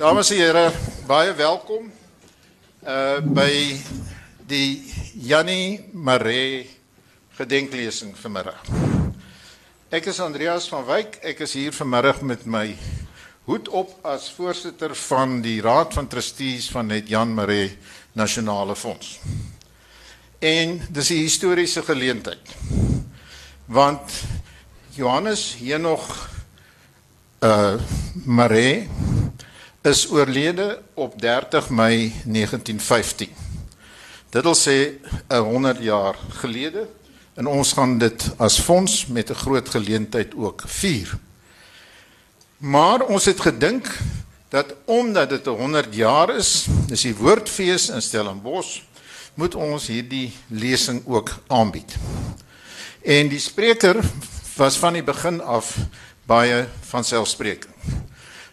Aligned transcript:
Dames 0.00 0.30
en 0.32 0.38
here, 0.40 0.70
baie 1.04 1.32
welkom 1.36 1.90
uh 2.88 3.18
by 3.20 3.50
die 4.48 4.80
Jannie 5.28 5.90
Maree 5.92 6.62
gedenklesing 7.36 8.14
vanmiddag. 8.16 8.62
Ek 9.92 10.08
is 10.08 10.22
Andreas 10.24 10.70
van 10.72 10.86
Wyk. 10.88 11.18
Ek 11.20 11.42
is 11.44 11.52
hier 11.58 11.76
vanmiddag 11.76 12.22
met 12.24 12.48
my 12.48 12.62
hoed 13.44 13.68
op 13.68 13.92
as 14.08 14.30
voorsitter 14.32 14.96
van 15.02 15.42
die 15.44 15.58
Raad 15.60 15.92
van 15.92 16.08
Trustees 16.08 16.70
van 16.72 16.88
net 16.88 17.12
Jan 17.12 17.36
Maree 17.36 17.68
Nasionale 18.16 18.78
Fonds. 18.80 19.18
En 20.40 20.80
dis 20.88 21.10
'n 21.12 21.24
historiese 21.28 21.82
geleentheid. 21.84 22.56
Want 23.68 24.24
Johannes 24.96 25.60
hier 25.60 25.80
nog 25.80 26.08
uh 27.44 27.76
Maree 28.24 28.88
is 29.82 30.10
oorlede 30.10 30.82
op 30.94 31.20
30 31.20 31.68
Mei 31.68 32.12
1915. 32.24 33.28
Dit 34.30 34.42
wil 34.42 34.54
sê 34.54 35.00
'n 35.28 35.36
100 35.36 35.78
jaar 35.82 36.16
gelede 36.28 36.88
en 37.34 37.46
ons 37.46 37.72
gaan 37.72 37.98
dit 37.98 38.30
as 38.36 38.60
fonds 38.60 39.06
met 39.06 39.30
'n 39.30 39.34
groot 39.34 39.68
geleentheid 39.68 40.34
ook 40.34 40.62
vier. 40.66 41.18
Maar 42.56 43.00
ons 43.00 43.24
het 43.24 43.40
gedink 43.40 43.98
dat 44.48 44.74
omdat 44.84 45.28
dit 45.28 45.46
'n 45.46 45.50
100 45.50 45.94
jaar 45.94 46.36
is, 46.36 46.66
dis 46.86 47.00
die 47.00 47.16
woordfees 47.16 47.88
in 47.88 48.02
Stellenbosch, 48.02 48.80
moet 49.34 49.54
ons 49.54 49.86
hierdie 49.86 50.32
lesing 50.46 51.02
ook 51.06 51.30
aanbied. 51.46 51.96
En 53.02 53.28
die 53.28 53.38
spreker 53.38 53.96
was 54.56 54.76
van 54.76 54.92
die 54.92 55.02
begin 55.02 55.40
af 55.42 55.76
baie 56.26 56.68
van 56.80 57.04
selfspreekend. 57.04 57.74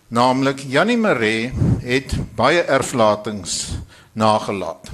Naamlik 0.07 0.61
Jannie 0.63 0.95
Maree 0.95 1.49
het 1.83 2.13
baie 2.35 2.61
erflatings 2.63 3.75
nagelaat. 4.15 4.87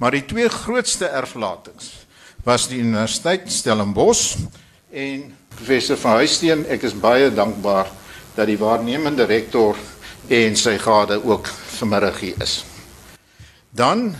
Maar 0.00 0.14
die 0.16 0.24
twee 0.24 0.48
grootste 0.48 1.04
erflatings 1.04 1.90
was 2.46 2.64
die 2.70 2.78
Universiteit 2.80 3.44
Stellenbosch 3.52 4.38
en 4.88 5.26
professor 5.52 6.00
van 6.00 6.16
Huisteen. 6.22 6.64
Ek 6.64 6.86
is 6.88 6.96
baie 6.96 7.28
dankbaar 7.28 7.92
dat 8.38 8.48
die 8.48 8.56
waarnemende 8.56 9.26
rektor 9.28 9.76
en 10.32 10.56
sy 10.56 10.78
gade 10.80 11.20
ook 11.20 11.52
vanmiddag 11.76 12.16
hier 12.24 12.40
is. 12.40 12.62
Dan 13.68 14.14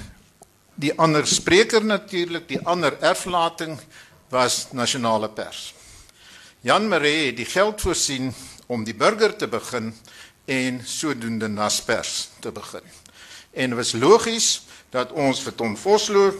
die 0.76 0.92
ander 1.00 1.24
spreker 1.24 1.80
natuurlik, 1.80 2.44
die 2.52 2.60
ander 2.68 3.00
erflating 3.00 3.80
was 4.28 4.66
nasionale 4.76 5.32
pers. 5.32 5.72
Jan 6.60 6.84
Maree 6.92 7.30
het 7.30 7.40
die 7.40 7.48
geld 7.48 7.80
voorsien 7.80 8.28
om 8.68 8.84
die 8.84 8.94
burger 8.94 9.32
te 9.36 9.48
begin 9.48 9.94
en 10.48 10.80
sodoende 10.84 11.48
Naspers 11.48 12.28
te 12.40 12.52
begin. 12.52 12.84
En 13.52 13.76
was 13.76 13.92
logies 13.92 14.62
dat 14.90 15.12
ons 15.12 15.42
vir 15.44 15.54
Ton 15.54 15.76
Vosloo, 15.76 16.32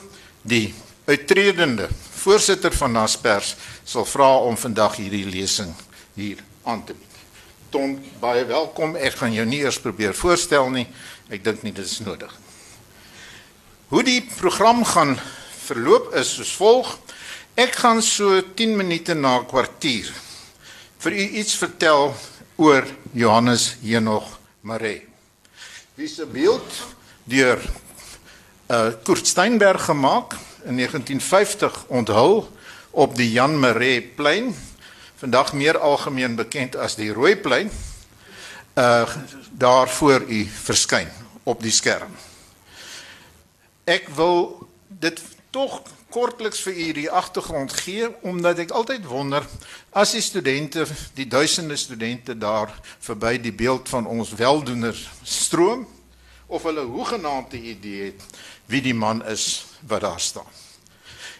die 0.42 0.72
uittredende 1.04 1.88
voorsitter 2.16 2.72
van 2.72 2.96
Naspers, 2.96 3.54
sal 3.84 4.06
vra 4.08 4.30
om 4.48 4.56
vandag 4.56 4.96
hierdie 5.02 5.26
lesing 5.28 5.74
hier 6.16 6.40
aan 6.64 6.84
te 6.84 6.96
bied. 6.96 7.20
Ton, 7.68 7.98
baie 8.20 8.46
welkom. 8.48 8.96
Ek 8.96 9.18
gaan 9.20 9.34
jou 9.36 9.44
nie 9.44 9.60
eers 9.60 9.80
probeer 9.84 10.16
voorstel 10.16 10.70
nie. 10.72 10.86
Ek 11.28 11.44
dink 11.44 11.66
nie 11.66 11.74
dit 11.76 11.84
is 11.84 12.00
nodig. 12.00 12.32
Hoe 13.92 14.02
die 14.04 14.22
program 14.38 14.80
gaan 14.88 15.18
verloop 15.66 16.14
is 16.16 16.32
soos 16.38 16.54
volg. 16.56 16.94
Ek 17.60 17.76
gaan 17.76 18.00
so 18.04 18.40
10 18.56 18.76
minute 18.78 19.16
na 19.16 19.42
kwartier 19.44 20.08
vir 20.98 21.14
u 21.14 21.24
iets 21.40 21.54
vertel 21.60 22.14
oor 22.58 22.86
Johannes 23.12 23.76
Henog 23.82 24.38
Maree. 24.60 25.06
Wie 25.94 26.08
se 26.08 26.26
beeld 26.26 26.66
deur 27.24 27.58
uh 28.66 28.90
Kurt 29.02 29.26
Steinberg 29.26 29.84
gemaak 29.84 30.34
in 30.66 30.76
1950 30.76 31.84
onthul 31.86 32.50
op 32.90 33.14
die 33.16 33.30
Jan 33.32 33.58
Maree 33.58 34.02
plein, 34.02 34.50
vandag 35.16 35.52
meer 35.52 35.78
algemeen 35.78 36.34
bekend 36.34 36.76
as 36.76 36.98
die 36.98 37.12
Rooi 37.12 37.36
plein. 37.36 37.70
Uh 38.74 39.06
daar 39.50 39.88
voor 39.88 40.26
u 40.26 40.44
verskyn 40.44 41.08
op 41.42 41.62
die 41.62 41.72
skerm. 41.72 42.10
Ek 43.84 44.08
wil 44.08 44.68
dit 44.88 45.22
tog 45.50 45.82
kortliks 46.10 46.60
vir 46.64 46.76
u 46.76 46.92
die 46.92 47.10
agtergrond 47.10 47.72
gee 47.72 48.08
omdat 48.26 48.58
ek 48.64 48.72
altyd 48.76 49.04
wonder 49.06 49.44
as 49.92 50.14
die 50.16 50.24
studente, 50.24 50.86
die 51.14 51.28
duisende 51.28 51.76
studente 51.76 52.36
daar 52.38 52.72
verby 53.04 53.36
die 53.40 53.52
beeld 53.52 53.88
van 53.88 54.06
ons 54.06 54.32
weldoeners 54.38 55.08
stroom 55.22 55.86
of 56.48 56.64
hulle 56.64 56.86
hoegenaamde 56.88 57.60
idee 57.60 58.12
het 58.12 58.24
wie 58.66 58.80
die 58.84 58.94
man 58.94 59.20
is 59.26 59.66
wat 59.88 60.00
daar 60.00 60.20
staan. 60.20 60.48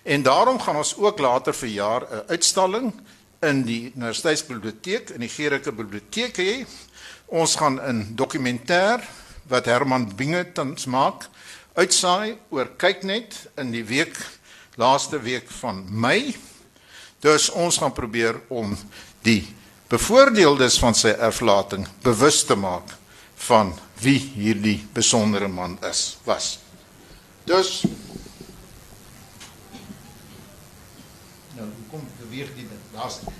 En 0.03 0.23
daarom 0.23 0.61
gaan 0.61 0.77
ons 0.77 0.97
ook 0.97 1.19
later 1.19 1.55
vir 1.55 1.69
jaar 1.69 2.03
'n 2.03 2.25
uitstalling 2.29 2.93
in 3.41 3.62
die 3.62 3.93
Universiteitsbiblioteek 3.95 5.11
in 5.11 5.21
die 5.21 5.29
Gericke 5.29 5.73
Biblioteek 5.73 6.37
hê. 6.37 6.67
Ons 7.27 7.56
gaan 7.56 7.81
'n 7.81 8.15
dokumentêr 8.15 9.00
wat 9.49 9.65
Herman 9.65 10.12
Binge 10.17 10.53
tans 10.53 10.87
maak 10.87 11.29
uitsaai 11.75 12.39
oor 12.49 12.69
kyk 12.77 13.03
net 13.03 13.49
in 13.56 13.71
die 13.71 13.85
week 13.85 14.17
laaste 14.78 15.19
week 15.21 15.50
van 15.50 15.83
Mei. 15.91 16.37
Dus 17.19 17.50
ons 17.50 17.81
gaan 17.83 17.93
probeer 17.93 18.39
om 18.49 18.77
die 19.27 19.43
bevoordeeldes 19.91 20.78
van 20.78 20.94
sy 20.94 21.16
erflating 21.19 21.87
bewus 22.05 22.44
te 22.47 22.55
maak 22.55 22.94
van 23.49 23.72
wie 24.03 24.19
hierdie 24.19 24.78
besondere 24.94 25.49
man 25.50 25.78
is 25.88 26.19
was. 26.27 26.59
Dus 27.49 27.83
nou 31.59 31.67
kom 31.91 32.05
beweeg 32.21 32.53
die 32.55 32.69
laaste. 32.94 33.34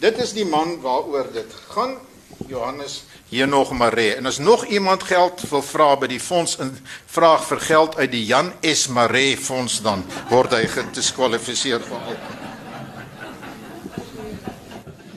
Dit 0.00 0.16
is 0.22 0.32
die 0.32 0.46
man 0.48 0.78
waaroor 0.80 1.28
dit 1.34 1.56
gaan 1.74 1.98
Johannes 2.46 3.04
hier 3.28 3.48
nog 3.48 3.72
Maree. 3.72 4.14
En 4.14 4.26
as 4.26 4.38
nog 4.38 4.66
iemand 4.66 5.02
geld 5.02 5.40
wil 5.48 5.62
vra 5.62 5.96
by 5.96 6.06
die 6.10 6.20
fonds 6.20 6.56
in 6.58 6.72
vraag 7.06 7.44
vir 7.46 7.60
geld 7.60 7.96
uit 7.96 8.10
die 8.10 8.24
Jan 8.26 8.52
S 8.60 8.88
Maree 8.88 9.36
fonds 9.38 9.80
dan 9.82 10.04
word 10.30 10.54
hy 10.58 10.64
gediskwalifiseer 10.66 11.80
van 11.86 12.02
al. 12.02 12.18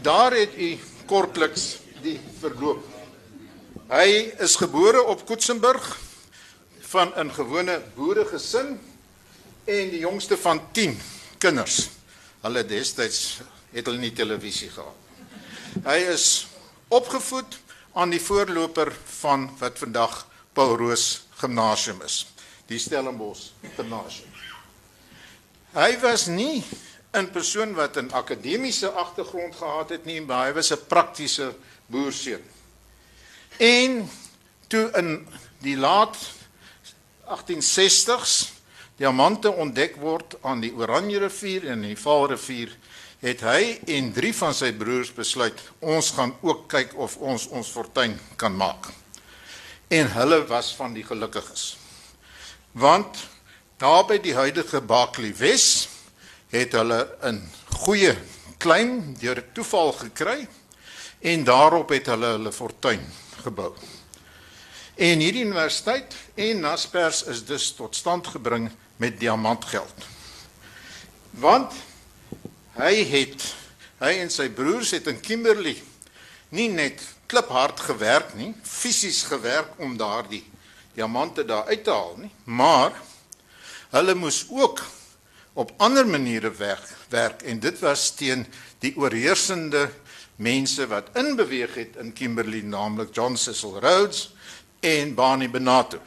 Daar 0.04 0.36
het 0.36 0.58
u 0.58 0.78
kortliks 1.06 1.80
die 2.04 2.20
verloop. 2.40 2.84
Hy 3.90 4.34
is 4.42 4.56
gebore 4.60 5.04
op 5.04 5.26
Koetsenburg 5.26 5.98
van 6.94 7.14
'n 7.18 7.32
gewone 7.34 7.82
boeregesin 7.96 8.80
en 9.66 9.90
die 9.90 10.00
jongste 10.00 10.38
van 10.38 10.62
10 10.72 11.00
kinders. 11.38 11.90
Hulle 12.42 12.66
destyds 12.66 13.40
het 13.72 13.86
hulle 13.86 13.98
nie 13.98 14.14
televisie 14.14 14.70
gehad. 14.70 14.96
Hy 15.84 15.98
is 16.14 16.48
opgevoed 16.94 17.58
aan 17.94 18.14
die 18.14 18.22
voorloper 18.22 18.92
van 19.20 19.50
wat 19.60 19.80
vandag 19.82 20.28
Paul 20.54 20.78
Roos 20.78 21.26
Gimnasium 21.42 22.02
is, 22.06 22.24
die 22.70 22.80
Stellenbosch 22.80 23.52
Gimnasium. 23.76 24.30
Hy 25.74 25.98
was 26.02 26.28
nie 26.30 26.64
'n 27.14 27.30
persoon 27.32 27.74
wat 27.74 27.98
'n 27.98 28.12
akademiese 28.14 28.90
agtergrond 28.90 29.56
gehad 29.56 29.90
het 29.90 30.06
nie, 30.06 30.22
maar 30.22 30.48
hy 30.48 30.54
was 30.54 30.72
'n 30.72 30.86
praktiese 30.88 31.56
boerseun. 31.86 32.44
En 33.58 34.10
toe 34.68 34.92
in 34.94 35.28
die 35.62 35.78
laat 35.78 36.18
1860s 37.26 38.52
diamante 38.96 39.52
ontdek 39.52 39.96
word 39.96 40.36
aan 40.42 40.60
die 40.60 40.74
Oranje 40.74 41.20
rivier 41.20 41.68
en 41.68 41.82
die 41.82 41.98
Vaalrivier 41.98 42.78
het 43.24 43.40
hy 43.48 43.78
en 43.96 44.12
drie 44.12 44.34
van 44.36 44.52
sy 44.56 44.74
broers 44.76 45.14
besluit 45.16 45.60
ons 45.80 46.10
gaan 46.18 46.34
ook 46.44 46.66
kyk 46.74 46.92
of 47.00 47.16
ons 47.24 47.48
ons 47.56 47.70
fortuin 47.72 48.18
kan 48.36 48.52
maak. 48.52 48.90
En 49.88 50.10
hulle 50.12 50.42
was 50.50 50.74
van 50.76 50.92
die 50.96 51.06
gelukkiges. 51.08 51.78
Want 52.76 53.22
daar 53.80 54.04
by 54.10 54.18
die 54.20 54.36
huidige 54.36 54.82
Bakli 54.84 55.32
Wes 55.40 55.88
het 56.52 56.76
hulle 56.76 57.08
'n 57.24 57.40
goeie 57.86 58.18
klein 58.58 59.16
deur 59.20 59.44
toeval 59.54 59.92
gekry 59.92 60.48
en 61.22 61.44
daarop 61.44 61.90
het 61.90 62.06
hulle 62.12 62.36
hulle 62.36 62.52
fortuin 62.52 63.02
gebou. 63.44 63.72
En 64.96 65.20
hierdie 65.20 65.46
universiteit 65.46 66.16
en 66.36 66.60
Naspers 66.60 67.24
is 67.24 67.46
dus 67.46 67.72
tot 67.72 67.96
stand 67.96 68.28
gebring 68.28 68.72
met 68.98 69.20
diamantgeld. 69.20 69.96
Want 71.32 71.74
Hy 72.74 73.04
het 73.06 73.44
hy 74.02 74.16
en 74.24 74.32
sy 74.34 74.48
broers 74.50 74.96
het 74.96 75.06
in 75.12 75.20
Kimberley 75.22 75.76
nie 76.58 76.72
net 76.74 77.04
kliphard 77.30 77.78
gewerk 77.86 78.32
nie, 78.34 78.50
fisies 78.66 79.22
gewerk 79.30 79.78
om 79.78 79.94
daardie 79.98 80.42
diamante 80.96 81.46
daar 81.46 81.70
uit 81.70 81.84
te 81.86 81.94
haal 81.94 82.18
nie, 82.24 82.32
maar 82.50 82.98
hulle 83.94 84.16
moes 84.18 84.42
ook 84.50 84.82
op 85.54 85.76
ander 85.86 86.10
maniere 86.10 86.50
werk 86.58 86.90
werk 87.14 87.46
en 87.46 87.62
dit 87.62 87.78
was 87.86 88.08
teen 88.18 88.42
die 88.82 88.96
oorheersende 88.98 89.86
mense 90.42 90.90
wat 90.90 91.14
inbeweeg 91.14 91.78
het 91.78 92.02
in 92.02 92.10
Kimberley, 92.18 92.66
naamlik 92.66 93.14
John 93.14 93.38
Cecil 93.38 93.78
Rhodes 93.86 94.32
en 94.82 95.14
Barney 95.14 95.50
Benato. 95.50 96.02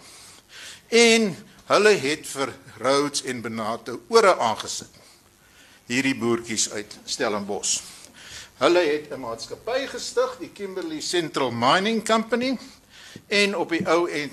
En 0.91 1.31
hulle 1.71 1.97
het 2.03 2.27
vir 2.27 2.57
Rhodes 2.83 3.23
en 3.23 3.47
Benato 3.47 4.01
ore 4.11 4.35
aangesit. 4.35 5.06
Hierdie 5.87 6.17
boertjies 6.19 6.71
uit 6.75 6.97
Stellenbosch. 7.07 7.81
Hulle 8.59 8.81
het 8.81 9.13
'n 9.13 9.21
maatskappy 9.21 9.87
gestig, 9.87 10.37
die 10.41 10.49
Kimberley 10.49 11.01
Central 11.01 11.51
Mining 11.51 12.05
Company, 12.05 12.59
en 13.29 13.57
op 13.57 13.71
die 13.71 13.87
ou 13.87 14.09
end 14.11 14.33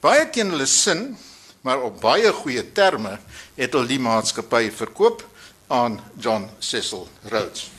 baie 0.00 0.30
teen 0.30 0.50
hulle 0.50 0.66
sin, 0.66 1.16
maar 1.60 1.82
op 1.82 2.00
baie 2.00 2.32
goeie 2.32 2.72
terme 2.72 3.18
het 3.54 3.72
hulle 3.72 3.86
die 3.86 3.98
maatskappy 3.98 4.70
verkoop 4.70 5.24
aan 5.66 6.00
John 6.16 6.48
Cecil 6.58 7.08
Rhodes. 7.22 7.70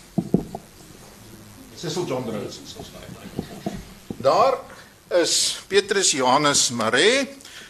Cecil 1.75 2.05
John 2.05 2.29
Rhodes 2.29 2.59
is 2.65 2.75
ons 2.75 2.91
nou. 2.91 3.03
Daar 4.17 4.59
is 5.21 5.59
Petrus 5.67 6.11
Johannes 6.11 6.69
Maree, 6.69 7.27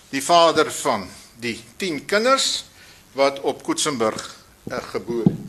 die 0.10 0.24
vader 0.24 0.72
van 0.72 1.10
die 1.38 1.60
10 1.78 2.06
kinders 2.06 2.66
wat 3.14 3.40
op 3.40 3.64
Koetsenburg 3.64 4.39
gebore 4.70 5.24
het. 5.24 5.48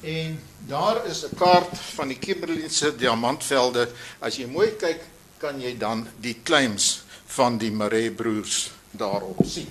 En 0.00 0.40
daar 0.66 1.06
is 1.06 1.24
'n 1.24 1.36
kaart 1.36 1.78
van 1.94 2.08
die 2.08 2.18
Kimberleyse 2.18 2.96
diamantvelde. 2.96 3.88
As 4.18 4.36
jy 4.36 4.46
mooi 4.46 4.76
kyk, 4.76 5.00
kan 5.38 5.60
jy 5.60 5.76
dan 5.76 6.08
die 6.20 6.40
claims 6.42 7.02
van 7.26 7.58
die 7.58 7.72
Maree 7.72 8.10
broers 8.10 8.70
daarop 8.90 9.38
sien. 9.44 9.68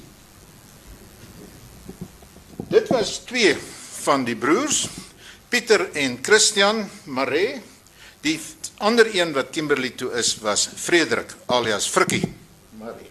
Dit 2.70 2.88
was 2.88 3.18
twee 3.26 3.58
van 4.02 4.24
die 4.24 4.36
broers, 4.36 4.88
Pieter 5.50 5.90
en 5.94 6.20
Christian 6.22 6.90
Maree. 7.04 7.62
Die 8.22 8.40
ander 8.78 9.16
een 9.16 9.34
wat 9.34 9.50
Kimberley 9.50 9.90
toe 9.90 10.12
is 10.12 10.38
was 10.38 10.70
Frederik 10.76 11.36
alias 11.46 11.88
Frikkie 11.88 12.34
Maree. 12.78 13.10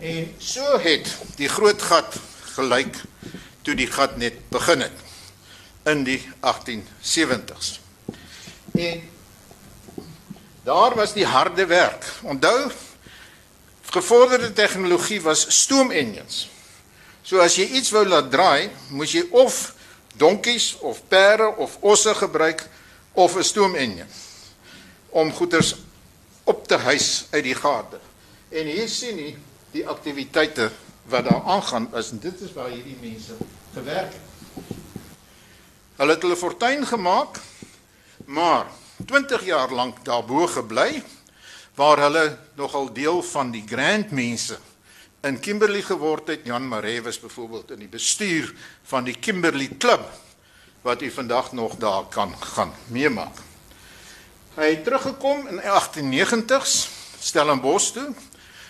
En 0.00 0.34
so 0.38 0.78
het 0.78 1.10
die 1.36 1.48
groot 1.48 1.82
gat 1.82 2.18
gelyk 2.54 3.02
toe 3.64 3.74
die 3.74 3.88
gat 3.88 4.16
net 4.20 4.36
begin 4.52 4.84
het 4.84 5.04
in 5.88 6.04
die 6.04 6.20
1870s. 6.40 7.78
En 8.76 9.02
daar 10.64 10.94
was 10.96 11.12
die 11.12 11.26
harde 11.26 11.66
werk. 11.66 12.04
Onthou 12.22 12.70
gevorderde 13.94 14.52
tegnologie 14.52 15.20
was 15.22 15.46
stoom 15.48 15.90
engines. 15.90 16.48
So 17.22 17.40
as 17.40 17.56
jy 17.56 17.68
iets 17.78 17.92
wou 17.94 18.04
laat 18.08 18.30
draai, 18.32 18.70
moes 18.92 19.14
jy 19.16 19.24
of 19.32 19.74
donkies 20.20 20.74
of 20.84 21.00
perde 21.08 21.46
of 21.56 21.78
osse 21.80 22.14
gebruik 22.14 22.66
of 23.12 23.36
'n 23.36 23.44
stoomenjin 23.44 24.08
om 25.08 25.32
goederes 25.32 25.74
op 26.44 26.66
te 26.68 26.78
hys 26.78 27.26
uit 27.30 27.44
die 27.44 27.54
gate. 27.54 27.98
En 28.48 28.66
hier 28.66 28.88
sien 28.88 29.18
jy 29.18 29.36
die 29.70 29.86
aktiwiteite 29.88 30.70
wat 31.04 31.24
daar 31.24 31.42
aangaan 31.42 31.88
is 31.94 32.10
en 32.10 32.18
dit 32.18 32.40
is 32.40 32.52
waar 32.52 32.68
hierdie 32.68 32.96
mense 33.00 33.36
gewerk 33.72 34.12
het. 34.12 34.32
Hulle 35.96 36.12
het 36.12 36.22
hulle 36.22 36.36
fortuin 36.36 36.86
gemaak, 36.86 37.38
maar 38.24 38.66
20 39.06 39.44
jaar 39.44 39.70
lank 39.72 40.04
daarbo 40.04 40.46
gebly 40.46 41.02
waar 41.74 41.98
hulle 41.98 42.38
nogal 42.54 42.92
deel 42.92 43.22
van 43.22 43.50
die 43.50 43.64
grand 43.66 44.10
mense 44.10 44.58
in 45.24 45.40
Kimberley 45.40 45.82
geword 45.82 46.28
het. 46.28 46.44
Jan 46.44 46.68
Maree 46.68 47.02
was 47.02 47.20
byvoorbeeld 47.20 47.70
in 47.70 47.78
die 47.78 47.88
bestuur 47.88 48.54
van 48.82 49.04
die 49.04 49.16
Kimberley 49.18 49.68
Klub 49.78 50.04
wat 50.82 51.02
u 51.02 51.10
vandag 51.10 51.52
nog 51.52 51.76
daar 51.76 52.04
kan 52.08 52.34
gaan 52.40 52.72
meemaak. 52.86 53.38
Hy 54.54 54.68
het 54.68 54.84
teruggekom 54.84 55.46
in 55.48 55.60
1890s 55.60 56.74
Stellenbosch 57.18 57.92
toe 57.96 58.12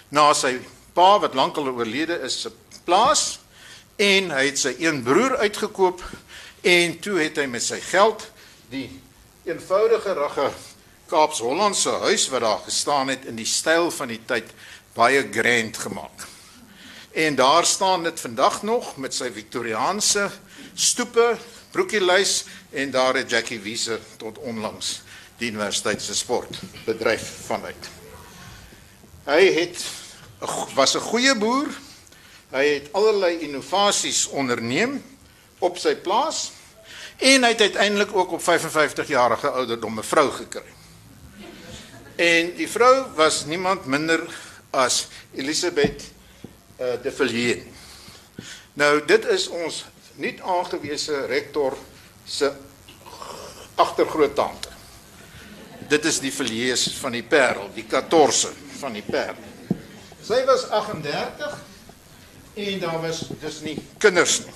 na 0.08 0.30
sy 0.32 0.60
pa 0.94 1.18
wat 1.22 1.34
lankal 1.34 1.68
oorlede 1.68 2.18
is 2.26 2.40
se 2.44 2.52
plaas 2.84 3.38
en 4.00 4.30
hy 4.34 4.44
het 4.48 4.60
sy 4.60 4.74
een 4.78 5.02
broer 5.06 5.36
uitgekoop 5.42 6.02
en 6.64 6.98
toe 7.04 7.18
het 7.20 7.38
hy 7.38 7.46
met 7.50 7.62
sy 7.62 7.80
geld 7.90 8.26
die 8.72 8.88
eenvoudige 9.44 10.14
rugge 10.16 10.48
Kaaps-Hollandse 11.10 11.98
huis 12.06 12.28
wat 12.32 12.40
daar 12.40 12.62
gestaan 12.64 13.10
het 13.12 13.26
in 13.28 13.36
die 13.36 13.48
styl 13.48 13.90
van 13.92 14.08
die 14.08 14.20
tyd 14.26 14.48
baie 14.96 15.20
grand 15.32 15.76
gemaak. 15.76 16.24
En 17.12 17.36
daar 17.36 17.66
staan 17.66 18.02
dit 18.02 18.20
vandag 18.20 18.62
nog 18.62 18.96
met 18.96 19.14
sy 19.14 19.28
Victoriaanse 19.32 20.30
stoepe, 20.74 21.36
broekielys 21.70 22.44
en 22.70 22.90
daar 22.90 23.14
het 23.20 23.30
Jackie 23.30 23.60
Wiese 23.60 24.00
tot 24.16 24.38
onlangs 24.38 25.02
die 25.38 25.50
universiteit 25.50 26.02
se 26.02 26.14
sport 26.14 26.58
bedryf 26.86 27.28
vanuit. 27.46 27.90
Hy 29.28 29.42
het 29.60 29.84
was 30.74 30.94
'n 30.94 31.00
goeie 31.00 31.34
boer. 31.34 31.68
Hy 32.50 32.64
het 32.66 32.92
allerlei 32.92 33.38
innovasies 33.38 34.26
onderneem 34.26 35.02
op 35.58 35.78
sy 35.78 35.94
plaas 35.94 36.52
en 37.16 37.42
hy 37.42 37.48
het 37.48 37.60
uiteindelik 37.60 38.16
ook 38.16 38.32
op 38.32 38.42
55 38.42 39.08
jarige 39.08 39.50
ouderdom 39.50 39.98
'n 39.98 40.02
vrou 40.02 40.30
gekry. 40.30 40.72
En 42.16 42.54
die 42.54 42.68
vrou 42.68 43.06
was 43.14 43.44
niemand 43.44 43.86
minder 43.86 44.22
as 44.70 45.06
Elisabeth 45.34 46.02
uh, 46.80 46.86
de 47.02 47.12
Villiers. 47.12 47.64
Nou 48.72 49.04
dit 49.06 49.26
is 49.26 49.48
ons 49.48 49.84
nie 50.14 50.42
aangewese 50.42 51.26
rektor 51.26 51.76
se 52.24 52.52
agtergroottante. 53.74 54.68
Dit 55.88 56.04
is 56.04 56.20
die 56.20 56.32
Villiers 56.32 56.88
van 56.98 57.12
die 57.12 57.22
Parel, 57.22 57.70
die 57.74 57.84
14 57.88 58.54
van 58.78 58.92
die 58.92 59.02
Parel. 59.02 59.53
Sy 60.24 60.44
was 60.48 60.68
38 60.70 61.58
en 62.54 62.78
daar 62.80 63.00
was 63.02 63.26
dus 63.40 63.60
nie 63.60 63.76
kinders 63.98 64.38
nie 64.46 64.54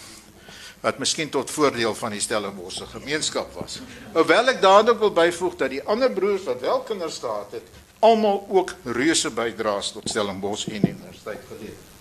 wat 0.80 1.00
miskien 1.02 1.30
tot 1.34 1.50
voordeel 1.50 1.94
van 1.98 2.14
die 2.14 2.22
Stellenbosse 2.22 2.86
gemeenskap 2.86 3.50
was. 3.58 3.80
Hoewel 4.14 4.52
ek 4.52 4.60
dadelik 4.62 5.00
wil 5.02 5.10
byvoeg 5.10 5.56
dat 5.58 5.72
die 5.74 5.82
ander 5.82 6.12
broers 6.14 6.46
wat 6.46 6.62
wel 6.62 6.84
kinders 6.86 7.18
gehad 7.18 7.56
het, 7.58 7.66
almal 7.98 8.44
ook 8.46 8.74
reuse 8.84 9.32
bydraes 9.34 9.90
tot 9.96 10.06
Stellenbosch 10.08 10.68
en 10.70 10.86
universiteit 10.86 11.42
gelewer 11.48 11.74
het. 11.74 11.96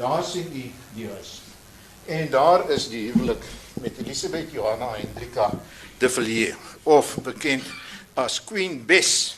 Daar 0.00 0.24
sien 0.24 0.48
u 0.48 0.64
die 0.96 1.08
huis. 1.10 1.34
En 2.08 2.30
daar 2.32 2.64
is 2.72 2.88
die 2.88 3.10
huwelik 3.12 3.44
met 3.84 4.00
Elisabeth 4.00 4.50
Johanna 4.56 4.94
Hendrika 4.96 5.50
de 5.98 6.08
Villiers 6.10 6.56
of 6.82 7.14
bekend 7.22 7.68
as 8.14 8.40
Queen 8.44 8.80
Bess 8.86 9.36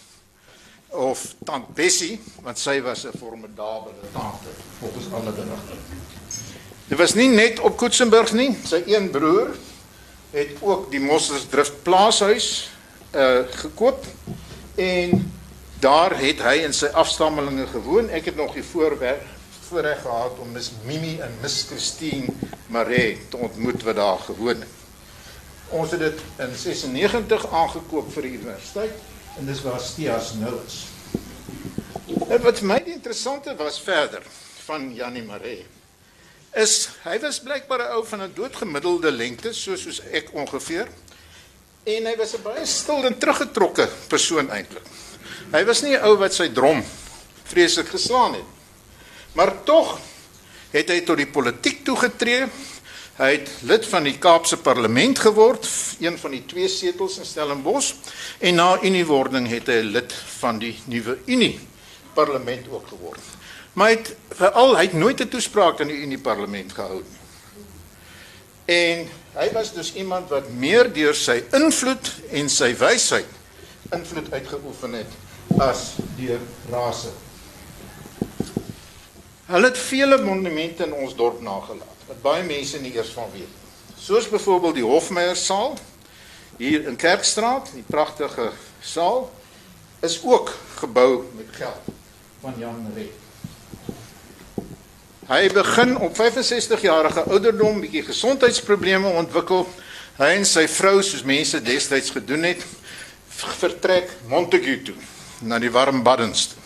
of 0.94 1.35
tant 1.44 1.75
Bessie 1.75 2.20
want 2.42 2.59
sy 2.59 2.80
was 2.83 3.04
'n 3.04 3.19
formidabele 3.19 4.09
tante 4.12 4.50
volgens 4.78 5.12
alle 5.12 5.30
berigte. 5.30 5.75
Dit 6.88 6.99
was 6.99 7.14
nie 7.14 7.28
net 7.28 7.61
op 7.61 7.76
Koetsenburg 7.76 8.33
nie, 8.33 8.59
sy 8.64 8.83
een 8.87 9.11
broer 9.11 9.54
het 10.30 10.49
ook 10.61 10.90
die 10.90 11.00
Mossersdrift 11.00 11.83
plaashuis 11.83 12.71
uh 13.14 13.47
gekoop 13.50 14.04
en 14.75 15.33
daar 15.80 16.19
het 16.19 16.42
hy 16.42 16.62
en 16.64 16.73
sy 16.75 16.87
afstammelinge 16.87 17.66
gewoon. 17.66 18.09
Ek 18.11 18.25
het 18.25 18.37
nog 18.37 18.52
die 18.52 18.64
voorwerk 18.64 19.23
voorreg 19.69 20.00
gehad 20.02 20.38
om 20.38 20.52
Miss 20.52 20.73
Mimi 20.85 21.19
en 21.21 21.33
Miss 21.40 21.66
Christine 21.69 22.26
Maree 22.66 23.19
te 23.28 23.37
ontmoet 23.37 23.83
wat 23.83 23.97
daar 23.97 24.19
gewoon 24.19 24.61
het. 24.61 24.83
Ons 25.69 25.90
het 25.90 26.00
dit 26.00 26.21
in 26.38 26.54
96 26.57 27.47
aangekoop 27.50 28.12
vir 28.12 28.23
die 28.23 28.33
universiteit 28.38 29.13
en 29.38 29.47
dis 29.47 29.62
waar 29.62 29.81
Stias 29.81 30.35
nou 30.41 30.55
is. 30.67 30.79
En 32.29 32.43
wat 32.43 32.59
vir 32.61 32.69
my 32.69 32.79
die 32.85 32.95
interessante 32.95 33.55
was 33.59 33.81
verder 33.83 34.23
van 34.67 34.95
Janie 34.95 35.25
Maree 35.26 35.64
is 36.55 36.88
hy 37.03 37.19
was 37.19 37.41
blykbaar 37.43 37.83
'n 37.83 37.95
ou 37.97 38.05
van 38.07 38.23
'n 38.23 38.35
doodgemiddelde 38.35 39.11
lengte 39.11 39.53
soos 39.53 39.83
soos 39.83 40.00
ek 40.12 40.31
ongeveer 40.33 40.88
en 41.85 42.07
hy 42.07 42.17
was 42.17 42.35
'n 42.35 42.43
baie 42.43 42.67
stil 42.67 43.05
en 43.05 43.19
teruggetrokke 43.19 43.88
persoon 44.09 44.50
eintlik. 44.50 44.87
Hy 45.53 45.64
was 45.64 45.83
nie 45.83 45.97
'n 45.97 46.05
ou 46.05 46.17
wat 46.17 46.33
sy 46.33 46.49
drom 46.49 46.85
vreeslik 47.45 47.88
geslaan 47.88 48.35
het 48.35 48.55
Maar 49.35 49.62
tog 49.67 49.99
het 50.71 50.91
hy 50.91 51.00
tot 51.07 51.19
die 51.19 51.31
politiek 51.31 51.83
toegetree. 51.87 52.47
Hy 53.14 53.28
het 53.37 53.50
lid 53.62 53.85
van 53.87 54.09
die 54.09 54.16
Kaapse 54.18 54.56
Parlement 54.59 55.18
geword, 55.23 55.68
een 56.02 56.16
van 56.18 56.33
die 56.35 56.42
twee 56.50 56.66
setels 56.68 57.21
in 57.23 57.28
Stellenbosch 57.28 57.92
en 58.42 58.59
na 58.59 58.73
uniewording 58.83 59.47
het 59.52 59.71
hy 59.71 59.85
lid 59.87 60.11
van 60.40 60.59
die 60.59 60.73
nuwe 60.90 61.21
Unie 61.30 61.61
Parlement 62.16 62.66
ook 62.73 62.88
geword. 62.90 63.23
Maar 63.78 63.92
hy 63.92 63.94
het 64.00 64.11
veral 64.40 64.75
hy 64.75 64.83
het 64.88 64.99
nooit 64.99 65.23
'n 65.23 65.30
toespraak 65.30 65.85
in 65.87 65.94
die 65.94 66.00
Unie 66.02 66.18
Parlement 66.18 66.73
gehou 66.73 67.04
nie. 67.06 67.23
En 68.66 69.06
hy 69.38 69.49
was 69.52 69.73
dus 69.73 69.94
iemand 69.94 70.28
wat 70.28 70.50
meer 70.50 70.92
deur 70.92 71.14
sy 71.14 71.44
invloed 71.52 72.12
en 72.30 72.49
sy 72.49 72.75
wysheid 72.75 73.30
invloed 73.92 74.33
uitgeoefen 74.33 74.92
het 74.92 75.12
as 75.59 75.94
deur 76.18 76.40
rase 76.71 77.12
Hulle 79.47 79.66
het 79.66 79.78
vele 79.78 80.18
monumente 80.18 80.85
in 80.85 80.92
ons 80.92 81.14
dorp 81.14 81.40
nagelaat 81.40 81.94
wat 82.06 82.23
baie 82.23 82.44
mense 82.44 82.80
nie 82.80 82.92
eers 82.94 83.12
van 83.16 83.30
weet. 83.32 83.50
Soos 83.99 84.28
byvoorbeeld 84.28 84.75
die 84.75 84.84
Hofmeyer 84.84 85.37
saal 85.37 85.78
hier 86.56 86.87
in 86.87 86.96
Kerkstraat, 86.96 87.70
die 87.75 87.84
pragtige 87.87 88.50
saal 88.80 89.30
is 90.04 90.20
ook 90.23 90.52
gebou 90.76 91.25
met 91.37 91.46
geld 91.56 91.92
van 92.40 92.54
Jan 92.58 92.82
Maree. 92.82 93.12
Hy 95.25 95.49
begin 95.49 95.96
op 95.96 96.16
65 96.16 96.82
jarige 96.84 97.23
ouderdom 97.23 97.80
bietjie 97.80 98.04
gesondheidsprobleme 98.04 99.08
ontwikkel. 99.08 99.64
Hy 100.18 100.28
en 100.37 100.44
sy 100.44 100.66
vrou, 100.68 100.99
soos 101.02 101.25
mense 101.25 101.62
destyds 101.64 102.12
gedoen 102.12 102.44
het, 102.50 102.61
vertrek 103.34 104.12
Montague 104.28 104.82
toe 104.84 104.99
na 105.49 105.58
die 105.58 105.73
warm 105.73 106.04
baddens 106.04 106.50
toe. 106.52 106.61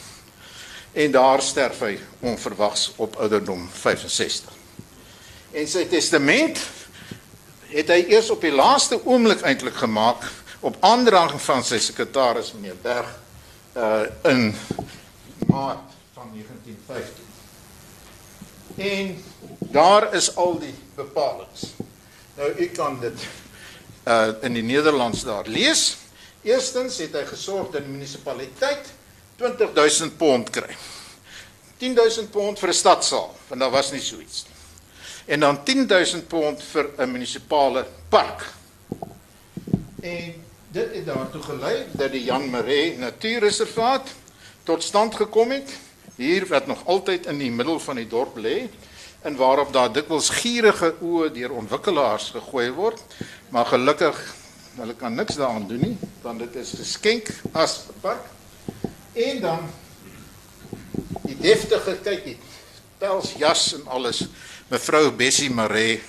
En 0.99 1.15
daar 1.15 1.43
sterf 1.43 1.85
hy 1.87 1.95
onverwags 2.27 2.91
op 2.99 3.17
ouderdom 3.23 3.69
65. 3.73 4.58
En 5.59 5.67
sy 5.67 5.89
testament 5.91 6.61
het 7.73 7.89
hy 7.91 8.05
eers 8.13 8.29
op 8.31 8.45
die 8.45 8.55
laaste 8.55 9.01
oomblik 9.03 9.41
eintlik 9.43 9.75
gemaak 9.81 10.23
op 10.63 10.77
aandraging 10.87 11.41
van 11.43 11.65
sy 11.67 11.81
sekretaris 11.83 12.53
meneer 12.55 12.77
Berg 12.83 13.09
uh 13.75 14.05
in 14.31 14.55
Maart 15.51 15.97
van 16.15 16.31
1915. 16.35 17.27
En 18.77 19.25
daar 19.75 20.15
is 20.15 20.31
al 20.37 20.59
die 20.63 20.75
bepalinge. 20.95 21.73
Nou 22.37 22.53
u 22.55 22.69
kan 22.77 23.01
dit 23.03 23.27
uh 24.07 24.29
in 24.47 24.55
die 24.61 24.63
Nederlands 24.63 25.25
daar 25.27 25.51
lees. 25.51 25.97
Eerstens 26.47 27.01
het 27.03 27.17
hy 27.19 27.25
gesorg 27.27 27.73
dat 27.75 27.83
die 27.83 27.91
munisipaliteit 27.97 28.95
20000 29.43 30.17
pond 30.17 30.51
kry. 30.55 30.71
10000 31.83 32.31
pond 32.31 32.59
vir 32.59 32.69
'n 32.71 32.81
stadsaal, 32.85 33.35
want 33.49 33.61
daar 33.61 33.75
was 33.75 33.91
nie 33.91 34.03
so 34.03 34.23
iets. 34.23 34.47
En 35.29 35.41
dan 35.41 35.63
10000 35.65 36.29
pond 36.29 36.63
vir 36.63 36.87
'n 36.97 37.11
munisipale 37.11 37.87
park. 38.09 38.53
En 40.01 40.35
dit 40.69 40.95
het 40.95 41.07
daartoe 41.07 41.43
gelei 41.43 41.85
dat 41.93 42.13
die 42.13 42.25
Jan 42.25 42.51
Maree 42.51 42.99
Natuurreservaat 42.99 44.09
tot 44.63 44.83
stand 44.83 45.15
gekom 45.15 45.51
het 45.51 45.71
hier 46.17 46.47
wat 46.47 46.67
nog 46.67 46.87
altyd 46.87 47.27
in 47.27 47.39
die 47.39 47.51
middel 47.51 47.81
van 47.81 47.97
die 47.97 48.07
dorp 48.07 48.37
lê 48.37 48.69
en 49.21 49.37
waarop 49.37 49.73
daar 49.73 49.93
dikwels 49.93 50.29
gierige 50.29 50.95
oë 51.01 51.31
deur 51.33 51.53
ontwikkelaars 51.53 52.31
gegooi 52.31 52.71
word 52.71 53.03
maar 53.49 53.67
gelukkig 53.67 54.35
hulle 54.77 54.95
kan 54.95 55.15
niks 55.15 55.37
daaraan 55.37 55.69
doen 55.69 55.81
nie 55.81 55.97
want 56.23 56.39
dit 56.39 56.55
is 56.55 56.73
geskenk 56.81 57.29
as 57.53 57.79
'n 57.89 58.01
park 58.01 58.25
en 59.13 59.41
dan 59.41 59.71
die 61.23 61.37
deftige 61.41 61.99
kykie 62.03 62.39
pels 62.99 63.33
jas 63.39 63.75
en 63.75 63.87
alles 63.87 64.27
mevrou 64.69 65.11
Bessie 65.13 65.51
Maree 65.51 66.03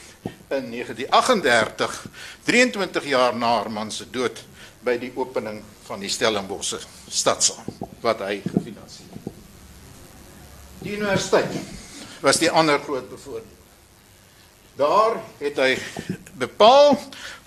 in 0.50 0.72
1938 0.72 2.06
23 2.44 3.06
jaar 3.06 3.36
na 3.36 3.54
haar 3.60 3.72
man 3.72 3.92
se 3.92 4.06
dood 4.12 4.44
by 4.84 4.98
die 5.00 5.12
opening 5.16 5.62
van 5.88 6.00
die 6.00 6.10
Stellenbosse 6.10 6.80
stadsaal 7.10 7.64
wat 8.02 8.20
hy 8.24 8.42
gefinansier 8.44 9.10
Die 10.80 10.96
universiteit 10.96 11.52
was 12.24 12.40
die 12.40 12.52
ander 12.52 12.80
groot 12.80 13.10
bevoordeel. 13.10 13.58
Daar 14.80 15.18
het 15.40 15.58
hy 15.60 15.74
bepaal 16.40 16.96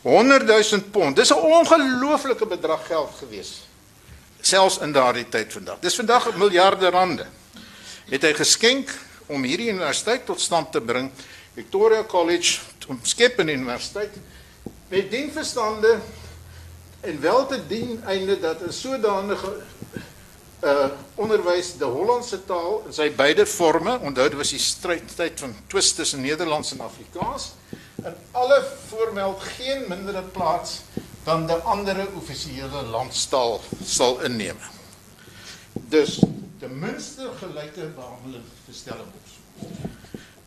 100 0.03 0.45
000 0.49 0.81
pond. 0.93 1.17
Dis 1.17 1.33
'n 1.33 1.41
ongelooflike 1.41 2.47
bedrag 2.47 2.87
geld 2.87 3.13
gewees. 3.19 3.63
Selfs 4.41 4.79
in 4.79 4.93
daardie 4.93 5.29
tyd 5.29 5.53
vandag. 5.53 5.79
Dis 5.81 5.95
vandag 5.95 6.37
miljarde 6.37 6.91
rande. 6.91 7.27
Het 8.05 8.23
hy 8.23 8.33
geskenk 8.35 8.93
om 9.27 9.43
hierdie 9.43 9.71
universiteit 9.71 10.27
tot 10.27 10.41
stand 10.41 10.73
te 10.73 10.81
bring. 10.81 11.11
Victoria 11.55 12.05
College 12.05 12.61
om 12.89 12.99
skep 13.03 13.39
'n 13.39 13.49
universiteit 13.49 14.17
met 14.89 15.11
dienverstande 15.11 15.99
en 17.01 17.21
wel 17.21 17.47
te 17.47 17.67
dien 17.67 18.03
einde 18.05 18.41
dat 18.41 18.61
'n 18.61 18.73
sodanige 18.73 19.63
uh 20.63 20.87
onderwys 21.15 21.73
die 21.79 21.87
Hollandse 21.87 22.45
taal 22.47 22.83
in 22.87 22.93
sy 22.93 23.11
beide 23.11 23.47
forme. 23.47 23.99
Onthou 23.99 24.29
dit 24.29 24.39
was 24.39 24.51
die 24.55 24.63
stryd 24.63 25.17
tyd 25.17 25.41
van 25.41 25.55
twist 25.67 25.97
tussen 25.97 26.21
Nederlands 26.21 26.73
en 26.73 26.81
Afrikaans. 26.81 27.53
En 28.03 28.17
alle 28.31 28.63
voormeld 28.89 29.43
geen 29.59 29.85
mindere 29.89 30.23
plaas 30.23 30.81
dan 31.25 31.47
die 31.47 31.55
ander 31.55 32.07
offisiële 32.17 32.83
landstaal 32.91 33.61
sal 33.85 34.21
inneem. 34.23 34.59
Dus 35.73 36.21
ten 36.63 36.79
minste 36.79 37.27
gelyke 37.41 37.89
behandeling 37.97 38.45
vir 38.67 38.75
Stellenbosch. 38.75 39.39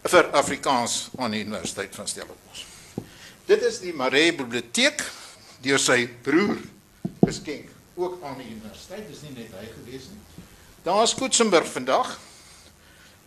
vir 0.06 0.30
Afrikaans 0.38 1.10
aan 1.18 1.34
die 1.34 1.42
Universiteit 1.44 1.96
van 1.96 2.08
Stellenbosch. 2.08 2.62
Dit 3.46 3.64
is 3.68 3.82
die 3.84 3.92
Maree 3.94 4.32
Biblioteek 4.38 5.02
deur 5.66 5.82
sy 5.82 6.06
broer 6.24 6.62
geskenk 7.26 7.74
ook 8.00 8.24
aan 8.24 8.38
die 8.40 8.48
universiteit, 8.48 9.10
dis 9.10 9.26
nie 9.26 9.34
net 9.42 9.52
hy 9.60 9.66
gewees 9.74 10.08
nie. 10.14 10.46
Daar's 10.86 11.16
Koetsenburg 11.20 11.68
vandag. 11.68 12.14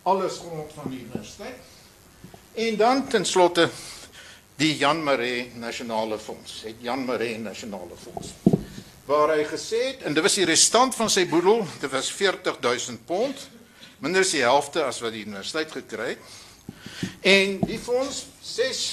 Alles 0.09 0.39
grond 0.41 0.73
van 0.73 0.89
die 0.89 1.03
universiteit. 1.03 1.61
En 2.53 2.77
dan 2.77 3.07
ten 3.07 3.25
slotte 3.25 3.67
die 4.57 4.77
Jan 4.77 5.03
Maree 5.03 5.51
Nasionale 5.55 6.17
Fonds. 6.17 6.63
Het 6.65 6.81
Jan 6.81 7.05
Maree 7.05 7.37
Nasionale 7.37 7.99
Fonds. 7.99 8.33
Waar 9.09 9.31
hy 9.33 9.43
gesê 9.49 9.79
het 9.87 10.03
en 10.05 10.13
dit 10.13 10.21
was 10.21 10.35
die 10.37 10.45
restant 10.45 10.93
van 10.93 11.09
sy 11.09 11.23
boedel, 11.25 11.63
dit 11.81 11.89
was 11.89 12.11
40000 12.13 12.99
pond, 13.09 13.39
minder 14.05 14.21
as 14.21 14.35
die 14.35 14.43
helfte 14.45 14.83
as 14.85 14.99
wat 15.01 15.15
die 15.15 15.23
universiteit 15.25 15.71
gekry 15.73 16.11
het. 16.11 16.35
En 17.25 17.55
die 17.63 17.79
fonds 17.81 18.27
ses 18.45 18.83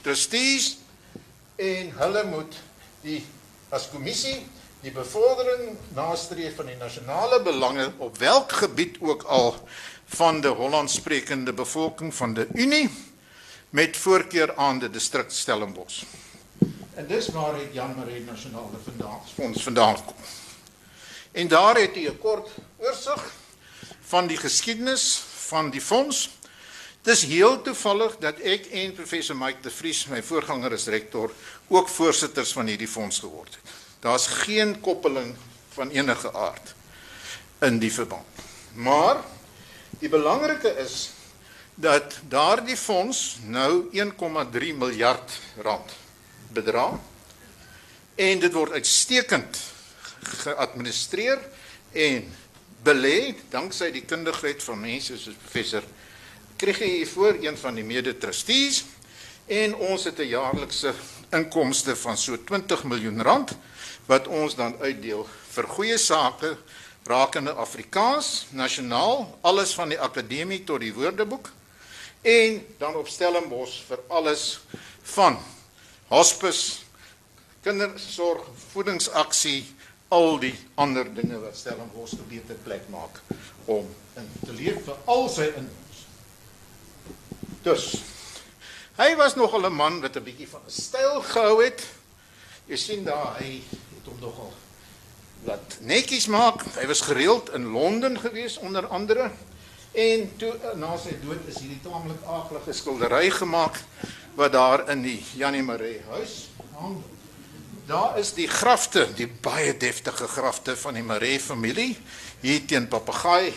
trustees 0.00 0.70
en 1.60 1.90
hulle 1.98 2.22
moet 2.30 2.56
die 3.02 3.18
as 3.68 3.90
kommissie 3.92 4.38
die 4.80 4.94
bevordering 4.94 5.76
nastreef 5.92 6.56
van 6.56 6.70
die 6.72 6.78
nasionale 6.80 7.42
belange 7.44 7.90
op 7.98 8.16
welk 8.22 8.54
gebied 8.62 8.96
ook 9.04 9.26
al 9.28 9.52
van 10.14 10.40
die 10.40 10.54
Hollandsprekende 10.62 11.52
bevolking 11.52 12.14
van 12.14 12.32
die 12.38 12.48
Unie 12.56 12.86
met 13.76 14.00
voorkeur 14.00 14.54
aan 14.56 14.80
die 14.80 14.88
distrik 14.88 15.28
Stellenbosch. 15.28 16.06
En 16.98 17.06
dis 17.06 17.28
waar 17.28 17.54
het 17.54 17.72
Jan 17.72 17.94
Marie 17.94 18.24
nasionale 18.24 18.78
vandaan 18.84 19.20
fonds 19.34 19.62
vandaan 19.62 20.04
kom. 20.04 20.14
En 21.32 21.48
daar 21.48 21.76
het 21.78 21.94
hy 21.94 22.08
'n 22.08 22.18
kort 22.18 22.48
oorsig 22.76 23.32
van 24.00 24.26
die 24.26 24.36
geskiedenis 24.36 25.22
van 25.50 25.70
die 25.70 25.80
fonds. 25.80 26.30
Dis 27.02 27.22
heel 27.22 27.62
toevallig 27.62 28.16
dat 28.18 28.38
ek 28.38 28.66
en 28.66 28.92
professor 28.92 29.36
Mike 29.36 29.60
de 29.60 29.70
Vries, 29.70 30.06
my 30.06 30.22
voorganger 30.22 30.72
as 30.72 30.86
rektor, 30.86 31.30
ook 31.68 31.88
voorsitters 31.88 32.52
van 32.52 32.66
hierdie 32.66 32.88
fonds 32.88 33.18
geword 33.18 33.54
het. 33.54 33.72
Daar's 34.00 34.26
geen 34.26 34.80
koppeling 34.80 35.36
van 35.68 35.90
enige 35.90 36.32
aard 36.32 36.74
in 37.58 37.78
die 37.78 37.92
verband. 37.92 38.26
Maar 38.74 39.16
die 39.98 40.08
belangrike 40.08 40.68
is 40.68 41.10
dat 41.74 42.18
daardie 42.28 42.76
fonds 42.76 43.36
nou 43.42 43.86
1,3 43.92 44.74
miljard 44.74 45.30
rand 45.62 45.90
bedra 46.52 47.00
en 48.14 48.40
dit 48.40 48.52
word 48.52 48.72
uitstekend 48.72 49.60
geadministreer 50.42 51.38
en 51.92 52.26
belê 52.84 53.34
danksy 53.50 53.90
die 53.90 54.04
kundigheid 54.04 54.62
van 54.62 54.80
mense 54.80 55.16
soos 55.18 55.38
professor 55.44 55.82
Kriege 56.58 56.84
hier 56.84 57.08
voor 57.08 57.36
een 57.40 57.58
van 57.58 57.74
die 57.74 57.84
mede-trustees. 57.84 58.84
En 59.46 59.74
ons 59.74 60.04
het 60.04 60.18
'n 60.18 60.26
jaarlikse 60.26 60.94
inkomste 61.30 61.96
van 61.96 62.18
so 62.18 62.44
20 62.44 62.84
miljoen 62.84 63.22
rand 63.22 63.56
wat 64.06 64.26
ons 64.26 64.54
dan 64.54 64.76
uitdeel 64.80 65.28
vir 65.50 65.64
goeie 65.64 65.98
sake 65.98 66.56
rakende 67.04 67.52
Afrikaans, 67.52 68.46
nasionaal, 68.50 69.38
alles 69.40 69.74
van 69.74 69.88
die 69.88 70.00
akademie 70.00 70.64
tot 70.64 70.80
die 70.80 70.94
woordeboek 70.94 71.50
en 72.22 72.66
dan 72.78 72.94
op 72.94 73.08
Stellenbosch 73.08 73.82
vir 73.86 73.98
alles 74.08 74.60
van 75.02 75.38
hospice, 76.08 76.84
kindersorg, 77.62 78.46
voedingsaksie, 78.72 79.66
al 80.08 80.38
die 80.40 80.54
ander 80.80 81.08
dinge 81.14 81.40
wat 81.42 81.56
Stellenbosch 81.56 82.16
'n 82.16 82.28
beter 82.28 82.56
plek 82.64 82.88
maak 82.88 83.20
om 83.64 83.84
in 84.16 84.28
te 84.44 84.52
leef 84.52 84.84
vir 84.84 84.96
al 85.04 85.28
sy 85.28 85.52
inwoners. 85.52 86.00
Dus 87.62 87.84
hy 88.96 89.16
was 89.16 89.34
nogal 89.34 89.66
'n 89.66 89.74
man 89.74 90.00
wat 90.00 90.16
'n 90.16 90.24
bietjie 90.24 90.48
van 90.48 90.62
'n 90.66 90.70
styl 90.70 91.20
gehou 91.22 91.62
het. 91.62 91.86
Jy 92.66 92.76
sien 92.76 93.04
daar 93.04 93.36
hy 93.38 93.62
hom 94.04 94.20
nogal 94.20 94.52
laat 95.44 95.78
netjies 95.80 96.26
maak. 96.26 96.64
Hy 96.74 96.86
was 96.86 97.00
gereeld 97.00 97.52
in 97.52 97.70
Londen 97.72 98.18
gewees 98.20 98.58
onder 98.58 98.86
andere 98.86 99.30
en 99.92 100.32
toe 100.36 100.52
na 100.76 100.96
sy 101.00 101.14
dood 101.22 101.46
is 101.48 101.58
hierdie 101.62 101.80
taamlik 101.82 102.20
aardige 102.28 102.72
skildery 102.72 103.30
gemaak 103.30 103.80
wat 104.38 104.54
daar 104.54 104.84
in 104.94 105.02
die 105.02 105.18
Janie 105.34 105.64
Maree 105.66 105.98
huis 106.12 106.48
hang. 106.78 107.00
Daar 107.88 108.18
is 108.20 108.34
die 108.36 108.46
grafte, 108.48 109.08
die 109.16 109.26
baie 109.26 109.72
deftige 109.76 110.28
grafte 110.28 110.76
van 110.76 110.94
die 110.94 111.02
Maree 111.02 111.40
familie 111.40 111.96
hier 112.44 112.62
teen 112.66 112.86
Papegaai 112.88 113.52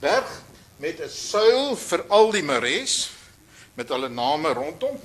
berg 0.00 0.30
met 0.78 1.00
'n 1.00 1.10
suil 1.10 1.76
vir 1.76 2.04
al 2.08 2.30
die 2.30 2.46
Marees 2.46 3.10
met 3.74 3.88
hulle 3.88 4.08
name 4.08 4.52
rondom. 4.52 5.00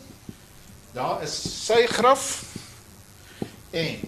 Daar 0.93 1.23
is 1.23 1.65
sy 1.65 1.85
graf 1.87 2.49
En 3.69 3.99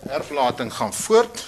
erflating 0.00 0.72
gaan 0.72 0.94
voort 0.94 1.44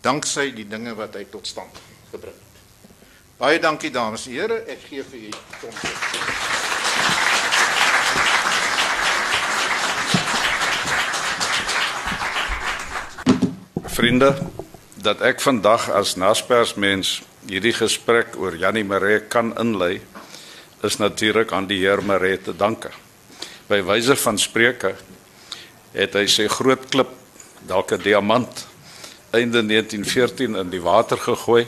danksy 0.00 0.52
die 0.54 0.68
dinge 0.68 0.94
wat 0.94 1.18
hy 1.18 1.24
tot 1.30 1.46
stand 1.46 1.80
gebring 2.12 2.34
het. 2.34 2.92
Baie 3.38 3.58
dankie 3.58 3.90
dames 3.90 4.26
en 4.30 4.38
here, 4.38 4.62
ek 4.70 4.86
gee 4.90 5.02
vir 5.02 5.26
u 5.26 5.30
kom. 5.60 6.76
Vriende, 13.98 14.30
dat 15.02 15.24
ek 15.26 15.40
vandag 15.42 15.88
as 15.90 16.12
Naspers 16.14 16.70
hierdie 17.50 17.72
gesprek 17.74 18.36
oor 18.38 18.54
Janie 18.54 18.84
Maree 18.86 19.24
kan 19.26 19.50
inlei, 19.58 19.98
is 20.86 21.00
natuurlik 21.02 21.50
aan 21.50 21.66
die 21.66 21.80
Heer 21.80 21.98
Maree 22.06 22.38
te 22.38 22.54
danke. 22.54 22.92
By 23.66 23.80
wyse 23.82 24.14
van 24.14 24.38
spreuke 24.38 24.92
het 25.96 26.14
hy 26.14 26.28
sy 26.30 26.46
groot 26.46 26.86
klip, 26.94 27.10
dalk 27.66 27.90
'n 27.90 28.04
diamant, 28.04 28.68
einde 29.34 29.64
1914 29.66 30.54
in 30.54 30.70
die 30.70 30.82
water 30.86 31.18
gegooi 31.18 31.66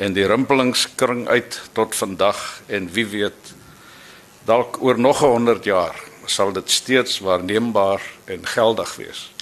en 0.00 0.16
die 0.16 0.24
rimpelings 0.24 0.88
kring 0.96 1.28
uit 1.28 1.60
tot 1.74 1.94
vandag 1.94 2.62
en 2.68 2.88
wie 2.88 3.06
weet 3.06 3.52
dalk 4.48 4.80
oor 4.80 4.96
nog 4.96 5.20
100 5.20 5.64
jaar 5.64 6.00
sal 6.24 6.56
dit 6.56 6.70
steeds 6.70 7.20
waarneembaar 7.20 8.00
en 8.24 8.46
geldig 8.46 8.96
wees. 8.96 9.33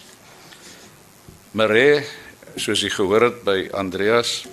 Maree, 1.52 1.98
soos 2.56 2.80
jy 2.80 2.88
gehoor 2.88 3.26
het 3.26 3.42
by 3.44 3.66
Andreas, 3.76 4.46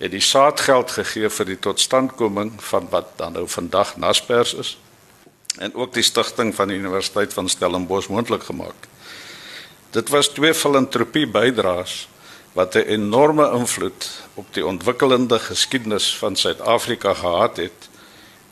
het 0.00 0.10
die 0.10 0.22
saadgeld 0.24 0.90
gegee 0.96 1.28
vir 1.30 1.46
die 1.46 1.58
totstandkoming 1.62 2.56
van 2.72 2.88
wat 2.90 3.12
dan 3.20 3.36
nou 3.38 3.44
vandag 3.46 3.92
Naspers 4.02 4.54
is 4.58 4.72
en 5.62 5.70
ook 5.78 5.92
die 5.94 6.02
stigting 6.02 6.50
van 6.56 6.72
die 6.72 6.80
Universiteit 6.80 7.30
van 7.38 7.46
Stellenbosch 7.48 8.10
moontlik 8.10 8.42
gemaak. 8.50 8.88
Dit 9.94 10.10
was 10.10 10.32
twee 10.34 10.50
filantropie 10.58 11.28
bydraes 11.30 12.08
wat 12.58 12.74
'n 12.74 12.90
enorme 12.98 13.46
invloed 13.54 14.10
op 14.34 14.50
die 14.58 14.66
ontwikkelende 14.66 15.38
geskiedenis 15.38 16.16
van 16.18 16.36
Suid-Afrika 16.36 17.14
gehad 17.14 17.56
het 17.56 17.88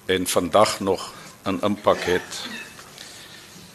en 0.07 0.27
vandag 0.27 0.81
nog 0.81 1.11
'n 1.45 1.59
impak 1.63 2.01
het. 2.07 2.47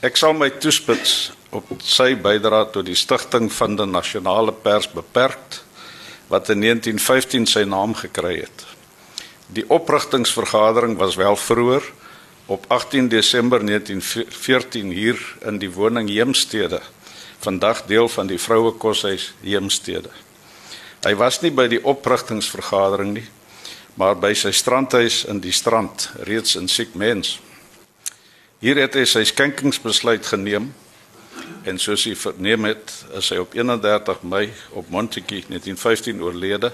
Ek 0.07 0.15
sal 0.15 0.37
my 0.37 0.47
toespits 0.61 1.33
op 1.51 1.81
sy 1.83 2.13
bydrae 2.21 2.69
tot 2.71 2.85
die 2.87 2.95
stigting 2.95 3.49
van 3.51 3.73
die 3.75 3.87
nasionale 3.89 4.53
pers 4.55 4.85
beperk 4.93 5.57
wat 6.31 6.51
in 6.53 6.61
1915 6.63 7.47
sy 7.49 7.63
naam 7.67 7.95
gekry 7.97 8.37
het. 8.37 8.63
Die 9.51 9.65
oprigtingsvergadering 9.67 10.95
was 10.99 11.17
wel 11.19 11.35
vroeër 11.35 11.83
op 12.47 12.69
18 12.71 13.09
Desember 13.11 13.65
1914 13.65 14.93
hier 14.95 15.19
in 15.49 15.59
die 15.59 15.71
woning 15.71 16.07
Heemstede, 16.11 16.79
vandag 17.43 17.83
deel 17.91 18.07
van 18.07 18.31
die 18.31 18.39
vroue 18.39 18.77
koshuis 18.79 19.33
Heemstede. 19.43 20.13
Hy 21.03 21.15
was 21.19 21.41
nie 21.43 21.51
by 21.51 21.67
die 21.71 21.81
oprigtingsvergadering 21.83 23.11
nie, 23.17 23.27
maar 23.99 24.15
by 24.15 24.31
sy 24.37 24.53
strandhuis 24.55 25.25
in 25.27 25.43
die 25.43 25.55
strand, 25.55 26.09
reeds 26.29 26.55
in 26.55 26.71
siek 26.71 26.95
mens. 26.95 27.39
Hier 28.57 28.79
het 28.81 28.95
hy 28.97 29.03
sy 29.05 29.21
skenkingsbesluit 29.29 30.25
geneem 30.25 30.71
en 31.69 31.77
soos 31.77 32.07
hy 32.09 32.15
verneem 32.17 32.65
het, 32.65 32.89
is 33.19 33.27
hy 33.29 33.37
op 33.43 33.53
31 33.53 34.23
Mei 34.25 34.47
op 34.73 34.89
Montetjie 34.89 35.43
1915 35.45 36.23
oorlede 36.25 36.71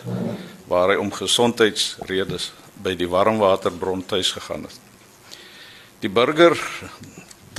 waar 0.71 0.93
hy 0.93 0.95
om 1.01 1.11
gesondheidsredes 1.11 2.53
by 2.85 2.93
die 2.95 3.09
warmwaterbron 3.11 4.05
tuis 4.07 4.31
gegaan 4.31 4.63
het. 4.63 4.79
Die 5.99 6.07
burger 6.07 6.55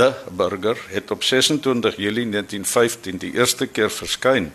de 0.00 0.08
burger 0.32 0.80
het 0.88 1.12
op 1.12 1.20
26 1.20 2.00
Julie 2.00 2.24
1915 2.32 3.20
die 3.20 3.34
eerste 3.36 3.68
keer 3.68 3.92
verskyn. 3.92 4.54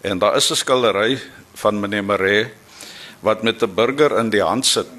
En 0.00 0.18
daar 0.18 0.40
is 0.40 0.48
'n 0.50 0.64
skildery 0.64 1.20
van 1.60 1.80
meneer 1.80 2.04
Maree 2.04 2.48
wat 3.20 3.42
met 3.42 3.60
'n 3.62 3.74
burger 3.74 4.16
in 4.18 4.30
die 4.30 4.42
hand 4.42 4.66
sit. 4.66 4.97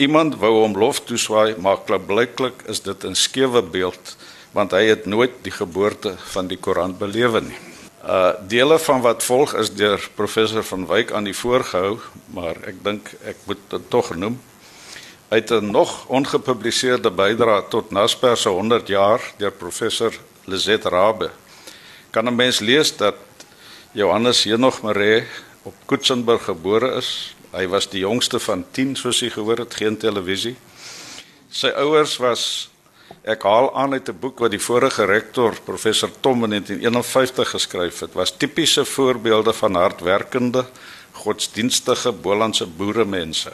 Iemand 0.00 0.38
wou 0.40 0.62
hom 0.62 0.78
lof 0.80 1.02
toeswaai, 1.04 1.58
maar 1.60 1.82
blyklik 1.84 2.62
is 2.72 2.80
dit 2.80 3.04
'n 3.04 3.14
skewe 3.14 3.62
beeld 3.62 4.16
want 4.52 4.72
hy 4.72 4.84
het 4.88 5.06
nooit 5.06 5.30
die 5.42 5.52
geboorte 5.52 6.14
van 6.32 6.46
die 6.46 6.56
Koran 6.56 6.96
belewe 6.98 7.40
nie. 7.40 7.58
Uh 8.04 8.32
dele 8.48 8.78
van 8.78 9.00
wat 9.00 9.22
volg 9.22 9.54
is 9.54 9.70
deur 9.70 10.10
professor 10.14 10.64
van 10.64 10.86
Wyk 10.86 11.12
aan 11.12 11.24
die 11.24 11.36
voorgehou, 11.36 11.98
maar 12.32 12.56
ek 12.64 12.84
dink 12.84 13.12
ek 13.24 13.36
moet 13.44 13.60
dit 13.68 13.90
tog 13.90 14.14
noem. 14.16 14.40
Uit 15.28 15.50
'n 15.50 15.70
nog 15.70 16.06
ongepubliseerde 16.06 17.10
bydrae 17.10 17.68
tot 17.68 17.90
Naspers 17.90 18.42
se 18.42 18.48
100 18.48 18.88
jaar 18.88 19.20
deur 19.36 19.52
professor 19.52 20.12
Lizet 20.44 20.84
Rabbe 20.84 21.30
kan 22.10 22.26
'n 22.26 22.34
mens 22.34 22.60
lees 22.60 22.96
dat 22.96 23.16
Johannes 23.92 24.44
Henog 24.44 24.82
Maree 24.82 25.26
op 25.62 25.74
Kutsenburg 25.86 26.44
gebore 26.44 26.96
is. 26.96 27.36
Hy 27.50 27.66
was 27.66 27.88
die 27.90 28.00
jongste 28.00 28.38
van 28.38 28.64
10 28.70 28.96
soos 28.96 29.20
jy 29.20 29.30
gehoor 29.30 29.64
het, 29.64 29.74
geen 29.74 29.96
televisie. 29.98 30.56
Sy 31.50 31.72
ouers 31.74 32.16
was 32.22 32.70
Ek 33.26 33.42
haal 33.42 33.68
aan 33.76 33.92
uit 33.92 34.08
'n 34.08 34.18
boek 34.18 34.38
wat 34.38 34.50
die 34.50 34.62
vorige 34.62 35.04
rektor 35.04 35.52
professor 35.64 36.10
Tom 36.20 36.44
in 36.44 36.50
1951 36.50 37.50
geskryf 37.50 38.00
het. 38.00 38.12
Was 38.14 38.36
tipiese 38.36 38.84
voorbeelde 38.84 39.52
van 39.52 39.74
hardwerkende, 39.74 40.64
godsdienstige 41.12 42.12
Bolandse 42.12 42.66
boeremense. 42.66 43.52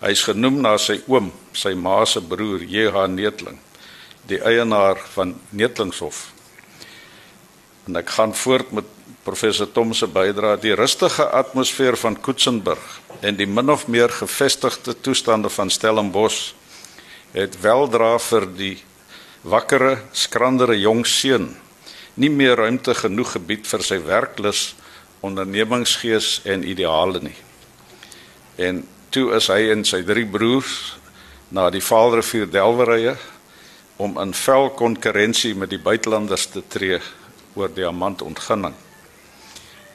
Hy 0.00 0.10
is 0.10 0.22
genoem 0.22 0.60
na 0.60 0.76
sy 0.76 1.00
oom, 1.06 1.32
sy 1.52 1.72
ma 1.74 2.04
se 2.04 2.20
broer 2.20 2.62
J.H. 2.62 3.06
Netling, 3.06 3.58
die 4.26 4.40
eienaar 4.42 5.00
van 5.14 5.40
Netlingshof. 5.50 6.32
En 7.86 7.96
ek 7.96 8.10
gaan 8.10 8.34
voort 8.34 8.72
met 8.72 8.84
professor 9.26 9.66
Tom 9.66 9.90
se 9.94 10.06
bydrae 10.06 10.60
die 10.62 10.74
rustige 10.78 11.26
atmosfeer 11.34 11.98
van 11.98 12.14
Koetsenburg 12.22 12.82
en 13.26 13.36
die 13.36 13.48
min 13.50 13.70
of 13.74 13.88
meer 13.90 14.12
gevestigde 14.14 14.94
toestande 15.02 15.50
van 15.50 15.70
Stellenbosch 15.70 16.52
het 17.34 17.58
weldra 17.60 18.14
vir 18.22 18.46
die 18.56 18.76
wakkere, 19.42 19.98
skrandere 20.14 20.78
jong 20.78 21.04
seun 21.06 21.50
nie 22.16 22.30
meer 22.32 22.56
ruimte 22.56 22.94
genoeg 22.96 23.34
gebied 23.36 23.66
vir 23.68 23.82
sy 23.84 23.98
werklus, 24.00 24.70
ondernemingsgees 25.26 26.40
en 26.48 26.64
ideale 26.64 27.20
nie. 27.20 27.36
En 28.56 28.80
toe 29.12 29.28
is 29.36 29.50
hy 29.52 29.66
en 29.74 29.84
sy 29.84 30.00
drie 30.06 30.24
broers 30.24 30.96
na 31.52 31.68
die 31.70 31.84
Vaalrivier 31.84 32.48
Delwerye 32.48 33.16
om 34.00 34.16
in 34.20 34.32
vel 34.36 34.70
konkurrensie 34.76 35.54
met 35.56 35.72
die 35.72 35.80
buitelanders 35.80 36.48
te 36.52 36.64
tree 36.72 37.00
oor 37.56 37.72
diamantontginning. 37.72 38.74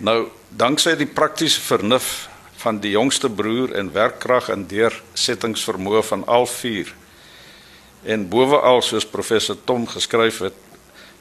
Nou, 0.02 0.32
danksy 0.50 0.96
die 0.98 1.10
praktiese 1.10 1.62
vernuf 1.62 2.28
van 2.62 2.80
die 2.82 2.92
jongste 2.92 3.30
broer 3.30 3.76
en 3.78 3.94
werkkrag 3.94 4.50
en 4.50 4.68
deursettingsvermoë 4.68 6.02
van 6.04 6.26
al 6.26 6.46
vier 6.46 6.90
En 8.02 8.26
bovenal 8.30 8.82
soos 8.82 9.06
professor 9.06 9.58
Tom 9.66 9.86
geskryf 9.86 10.40
het, 10.42 10.58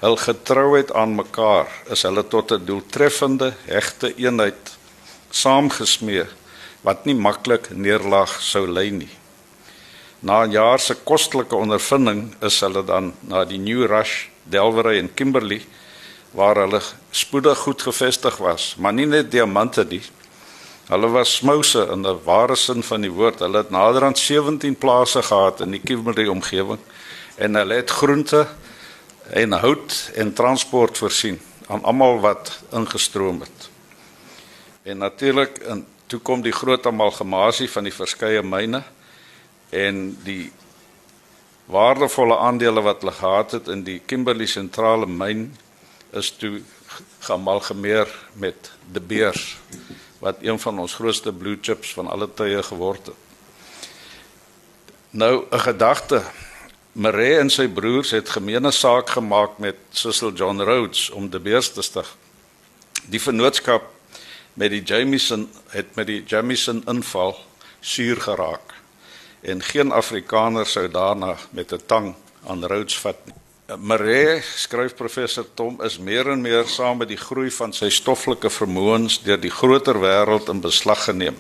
hul 0.01 0.17
getrouheid 0.17 0.93
aan 0.97 1.13
mekaar 1.13 1.69
is 1.93 2.07
hulle 2.09 2.25
tot 2.25 2.53
'n 2.53 2.65
doeltreffende 2.65 3.53
hegte 3.67 4.15
eenheid 4.17 4.79
saamgesmee 5.31 6.25
wat 6.81 7.05
nie 7.05 7.15
maklik 7.15 7.69
neerlaag 7.71 8.33
sou 8.41 8.65
lei 8.67 8.91
nie. 8.91 9.13
Na 10.21 10.45
'n 10.45 10.53
jaar 10.53 10.81
se 10.81 10.95
kostelike 10.95 11.57
ondervinding 11.57 12.35
is 12.41 12.61
hulle 12.61 12.85
dan 12.85 13.13
na 13.21 13.45
die 13.45 13.59
New 13.59 13.85
Rush, 13.85 14.29
Delwery 14.45 14.99
en 14.99 15.15
Kimberley 15.15 15.61
waar 16.31 16.57
hulle 16.57 16.81
spoedig 17.11 17.59
goed 17.59 17.83
gevestig 17.83 18.37
was, 18.37 18.75
maar 18.79 18.93
nie 18.93 19.07
net 19.07 19.31
diamante 19.31 19.85
nie, 19.85 20.03
Hulle 20.91 21.07
was 21.15 21.37
smouse 21.37 21.87
in 21.93 22.03
'n 22.07 22.19
ware 22.25 22.57
sin 22.57 22.83
van 22.83 23.01
die 23.01 23.11
woord. 23.11 23.39
Hulle 23.39 23.57
het 23.57 23.71
nader 23.71 24.05
aan 24.05 24.17
17 24.17 24.75
plase 24.77 25.23
gehad 25.23 25.61
in 25.61 25.71
die 25.71 25.81
Kimberley 25.81 26.27
omgewing 26.27 26.79
en 27.37 27.55
hulle 27.55 27.75
het 27.75 27.91
groente 27.91 28.49
en 29.31 29.53
hout 29.53 30.11
en 30.15 30.33
transport 30.33 30.99
voorsien 30.99 31.41
aan 31.67 31.85
almal 31.85 32.21
wat 32.21 32.63
ingestroom 32.71 33.41
het. 33.41 33.71
En 34.83 34.99
natuurlik 34.99 35.59
en 35.59 35.87
toe 36.07 36.21
kom 36.21 36.43
die 36.43 36.53
groot 36.53 36.87
amalgamasie 36.87 37.71
van 37.71 37.85
die 37.85 37.95
verskeie 37.95 38.43
myne 38.43 38.83
en 39.69 40.19
die 40.25 40.53
waardevolle 41.65 42.39
aandele 42.39 42.81
wat 42.81 43.01
hulle 43.01 43.13
gehad 43.13 43.51
het 43.51 43.69
in 43.69 43.83
die 43.83 44.03
Kimberley 44.07 44.47
sentrale 44.47 45.07
myn 45.07 45.57
is 46.13 46.31
toe 46.31 46.63
geamalgameer 47.19 48.09
met 48.33 48.71
De 48.93 49.01
Beers 49.01 49.59
wat 50.19 50.37
een 50.41 50.59
van 50.59 50.79
ons 50.79 50.95
grootste 50.95 51.33
blue 51.33 51.59
chips 51.61 51.93
van 51.93 52.09
alle 52.09 52.29
tye 52.35 52.63
geword 52.63 53.07
het. 53.07 53.17
Nou 55.11 55.45
'n 55.51 55.59
gedagte. 55.59 56.23
Maree 56.93 57.39
en 57.39 57.51
sy 57.51 57.69
broers 57.69 58.11
het 58.11 58.29
gemeene 58.29 58.71
saak 58.71 59.11
gemaak 59.11 59.59
met 59.59 59.77
Cecil 59.91 60.33
John 60.33 60.61
Rhodes 60.61 61.11
om 61.11 61.29
die 61.29 61.41
beers 61.41 61.73
te 61.73 61.83
stig. 61.83 62.17
Die 63.07 63.21
vennootskap 63.21 63.83
met 64.55 64.71
die 64.71 64.83
Jameson 64.83 65.51
het 65.69 65.95
met 65.95 66.07
die 66.07 66.25
Jameson 66.27 66.83
inval 66.87 67.39
suur 67.81 68.21
geraak 68.21 68.75
en 69.41 69.63
geen 69.63 69.93
Afrikaner 69.93 70.67
sou 70.67 70.89
daarna 70.89 71.37
met 71.51 71.73
'n 71.73 71.83
tang 71.87 72.15
aan 72.47 72.65
Rhodes 72.65 72.99
vat 72.99 73.17
nie. 73.27 73.35
Maree 73.79 74.41
skryf 74.43 74.97
professor 74.99 75.45
Tom 75.55 75.77
is 75.87 75.99
meer 75.99 76.31
en 76.33 76.41
meer 76.43 76.67
saam 76.67 76.99
met 76.99 77.11
die 77.11 77.19
groei 77.21 77.51
van 77.55 77.73
sy 77.77 77.91
stoffelike 77.93 78.51
vermoëns 78.51 79.21
deur 79.23 79.39
die 79.39 79.53
groter 79.53 80.01
wêreld 80.03 80.49
in 80.51 80.63
beslag 80.65 81.05
geneem. 81.07 81.37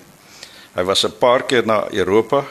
Hy 0.76 0.84
was 0.86 1.04
'n 1.04 1.18
paar 1.18 1.42
keer 1.42 1.66
na 1.66 1.88
Europa 1.90 2.44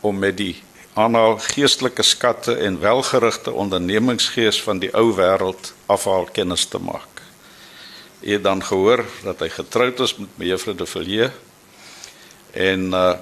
om 0.00 0.18
met 0.18 0.36
die 0.36 0.62
aanhaal 0.94 1.38
geestelike 1.38 2.02
skatte 2.02 2.56
en 2.56 2.80
welgerigte 2.80 3.52
ondernemingsgees 3.52 4.62
van 4.62 4.78
die 4.78 4.94
ou 4.94 5.12
wêreld 5.16 5.72
afhaal 5.86 6.24
kennis 6.32 6.64
te 6.64 6.78
maak. 6.78 7.22
Hy 8.20 8.32
het 8.32 8.42
dan 8.42 8.62
gehoor 8.62 9.04
dat 9.24 9.40
hy 9.40 9.48
getroud 9.48 10.00
is 10.00 10.16
met 10.16 10.28
mevrou 10.38 10.74
De 10.74 10.86
Villiers 10.86 11.32
en 12.52 12.92
uh, 12.92 13.14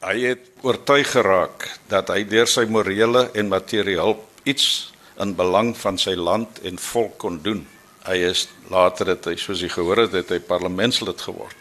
hy 0.00 0.20
het 0.20 0.50
oortuig 0.62 1.10
geraak 1.10 1.78
dat 1.88 2.08
hy 2.08 2.24
deur 2.24 2.46
sy 2.46 2.64
morele 2.64 3.30
en 3.34 3.48
materiële 3.48 4.16
iets 4.44 4.91
in 5.20 5.34
belang 5.36 5.76
van 5.76 5.98
sy 5.98 6.14
land 6.14 6.60
en 6.62 6.78
volk 6.78 7.18
kon 7.18 7.40
doen. 7.42 7.66
Hy 8.06 8.16
is 8.32 8.48
later 8.70 9.12
het 9.14 9.28
hy 9.30 9.36
soos 9.36 9.60
hy 9.62 9.68
gehoor 9.68 10.06
het, 10.06 10.12
het 10.12 10.30
hy 10.30 10.40
parlementslid 10.40 11.20
geword. 11.20 11.56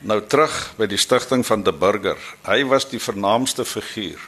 Nou 0.00 0.20
terug 0.24 0.54
by 0.78 0.86
die 0.88 1.00
stigting 1.00 1.44
van 1.44 1.62
De 1.62 1.72
Burger. 1.72 2.18
Hy 2.46 2.62
was 2.64 2.88
die 2.88 3.00
vernaamste 3.02 3.64
figuur. 3.68 4.20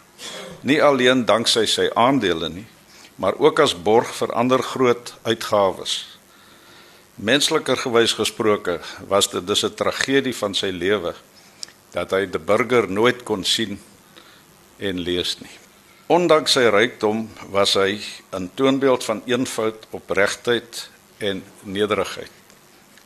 Nie 0.68 0.82
alleen 0.84 1.24
danksy 1.24 1.64
sy 1.66 1.88
aandele 1.98 2.50
nie, 2.52 2.66
maar 3.16 3.38
ook 3.40 3.62
as 3.64 3.74
borg 3.74 4.12
vir 4.18 4.34
ander 4.36 4.62
groot 4.62 5.14
uitgawes. 5.24 6.12
Mensliker 7.16 7.76
gewys 7.76 8.16
gesproke 8.18 8.80
was 9.08 9.30
dit 9.30 9.46
dus 9.46 9.64
'n 9.64 9.74
tragedie 9.74 10.36
van 10.36 10.54
sy 10.54 10.70
lewe 10.70 11.14
dat 11.92 12.10
hy 12.10 12.26
De 12.26 12.38
Burger 12.38 12.90
nooit 12.90 13.22
kon 13.22 13.44
sien 13.44 13.80
en 14.78 14.98
lees 14.98 15.36
nie. 15.40 15.61
Ondanks 16.10 16.56
sy 16.56 16.66
rykdom 16.66 17.28
was 17.54 17.74
hy 17.78 18.00
'n 18.34 18.50
toonbeeld 18.54 19.04
van 19.04 19.22
eenvoud, 19.26 19.86
opregtheid 19.90 20.88
en 21.18 21.44
nederigheid. 21.62 22.30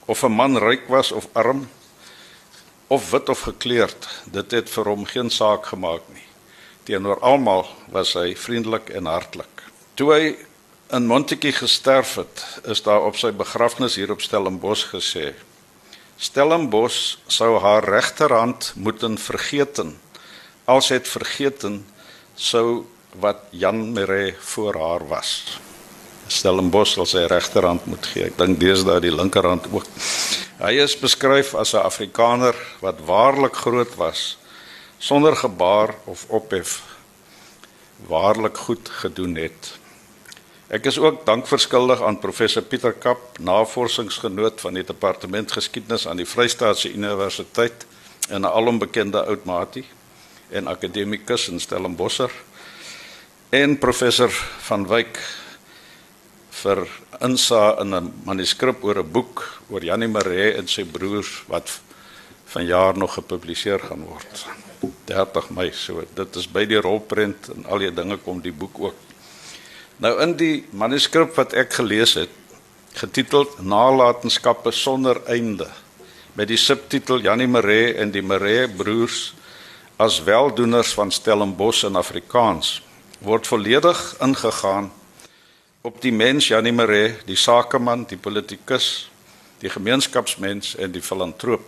Of 0.07 0.23
'n 0.23 0.33
man 0.33 0.57
ryk 0.59 0.89
was 0.89 1.13
of 1.13 1.29
arm, 1.33 1.69
of 2.87 3.11
wit 3.11 3.29
of 3.29 3.41
gekleurd, 3.41 4.09
dit 4.25 4.51
het 4.51 4.71
vir 4.71 4.85
hom 4.85 5.05
geen 5.05 5.31
saak 5.31 5.67
gemaak 5.67 6.03
nie. 6.15 6.27
Teenoor 6.83 7.21
almal 7.21 7.67
was 7.89 8.13
hy 8.13 8.35
vriendelik 8.37 8.89
en 8.89 9.07
hartlik. 9.07 9.63
Toe 9.95 10.13
hy 10.13 10.37
in 10.91 11.07
Montetjie 11.07 11.53
gesterf 11.53 12.15
het, 12.15 12.61
is 12.65 12.83
daar 12.83 13.03
op 13.03 13.17
sy 13.17 13.33
begrafnis 13.33 13.95
hier 13.95 14.11
op 14.11 14.21
Stellenbosch 14.21 14.87
gesê: 14.95 15.35
Stellenbosch 16.17 17.17
sou 17.27 17.59
haar 17.61 17.85
regterhand 17.85 18.73
moeten 18.75 19.19
vergeten, 19.19 19.99
als 20.65 20.89
het 20.89 21.09
vergeten 21.09 21.87
sou 22.37 22.85
wat 23.21 23.49
Jan 23.51 23.93
Mere 23.93 24.35
voor 24.39 24.75
haar 24.75 25.09
was. 25.09 25.59
Stellenbosch 26.27 26.97
sal 26.97 27.07
sy 27.09 27.25
regterhand 27.31 27.87
moet 27.87 28.07
gee. 28.13 28.27
Ek 28.29 28.37
dink 28.39 28.61
deesdae 28.61 29.01
die 29.01 29.15
linkerhand 29.15 29.69
ook. 29.73 29.87
Hy 30.61 30.73
is 30.83 30.97
beskryf 30.99 31.55
as 31.55 31.75
'n 31.75 31.85
Afrikaner 31.85 32.57
wat 32.81 33.01
waarlik 33.07 33.57
groot 33.57 33.95
was 33.97 34.37
sonder 34.99 35.37
gebaar 35.37 35.95
of 36.05 36.25
ophef 36.29 36.83
waarlik 38.07 38.57
goed 38.57 38.89
gedoen 38.89 39.37
het. 39.37 39.79
Ek 40.69 40.87
is 40.87 40.99
ook 40.99 41.27
dankverskuldig 41.27 42.03
aan 42.03 42.19
professor 42.19 42.63
Pieter 42.63 42.93
Kap, 42.93 43.39
navorsingsgenoot 43.39 44.61
van 44.61 44.75
die 44.75 44.85
departement 44.85 45.53
geskiedenis 45.53 46.09
aan 46.09 46.17
die 46.17 46.27
Vrystaatse 46.27 46.93
Universiteit 46.93 47.87
en 48.29 48.41
'n 48.41 48.51
alombekende 48.51 49.25
oud 49.25 49.45
maatie 49.45 49.85
en 50.51 50.69
akademikus 50.69 51.49
in 51.49 51.61
Stellenbosch 51.61 52.31
en 53.51 53.79
professor 53.79 54.31
van 54.69 54.87
Wyk 54.87 55.19
vir 56.63 56.87
insa 57.21 57.77
in 57.81 57.95
'n 57.95 58.13
manuskrip 58.25 58.85
oor 58.85 58.99
'n 58.99 59.13
boek 59.13 59.61
oor 59.71 59.85
Janie 59.85 60.09
Maree 60.09 60.55
en 60.57 60.69
sy 60.69 60.85
broers 60.85 61.45
wat 61.49 61.81
vanjaar 62.45 62.97
nog 62.99 63.15
gepubliseer 63.15 63.79
gaan 63.79 64.05
word. 64.05 64.47
30 65.05 65.51
Mei, 65.51 65.71
so 65.73 66.05
dit 66.15 66.37
is 66.37 66.47
by 66.47 66.65
die 66.65 66.81
rolprent 66.81 67.49
en 67.49 67.67
al 67.67 67.79
die 67.79 67.95
dinge 67.95 68.17
kom 68.17 68.41
die 68.41 68.53
boek 68.53 68.79
ook. 68.79 68.95
Nou 69.97 70.21
in 70.23 70.37
die 70.37 70.67
manuskrip 70.71 71.35
wat 71.37 71.53
ek 71.53 71.73
gelees 71.73 72.15
het, 72.15 72.31
getiteld 72.95 73.63
Nalatenskappe 73.63 74.73
sonder 74.73 75.21
einde 75.27 75.69
met 76.37 76.49
die 76.49 76.57
subtitel 76.61 77.21
Janie 77.21 77.49
Maree 77.49 77.95
en 77.95 78.11
die 78.11 78.23
Maree 78.23 78.69
broers 78.69 79.35
as 79.97 80.23
weldoeners 80.23 80.93
van 80.93 81.11
Stellenbosch 81.11 81.87
in 81.89 81.97
Afrikaans 81.97 82.83
word 83.25 83.47
volledig 83.49 84.01
ingegaan 84.21 84.91
op 85.81 86.03
die 86.05 86.13
mens 86.13 86.51
Janie 86.51 86.73
Maree, 86.73 87.15
die 87.25 87.37
sakeman, 87.37 88.05
die 88.05 88.19
politikus, 88.21 89.09
die 89.63 89.71
gemeenskapsmens 89.73 90.75
en 90.77 90.93
die 90.93 91.01
filantroop. 91.01 91.65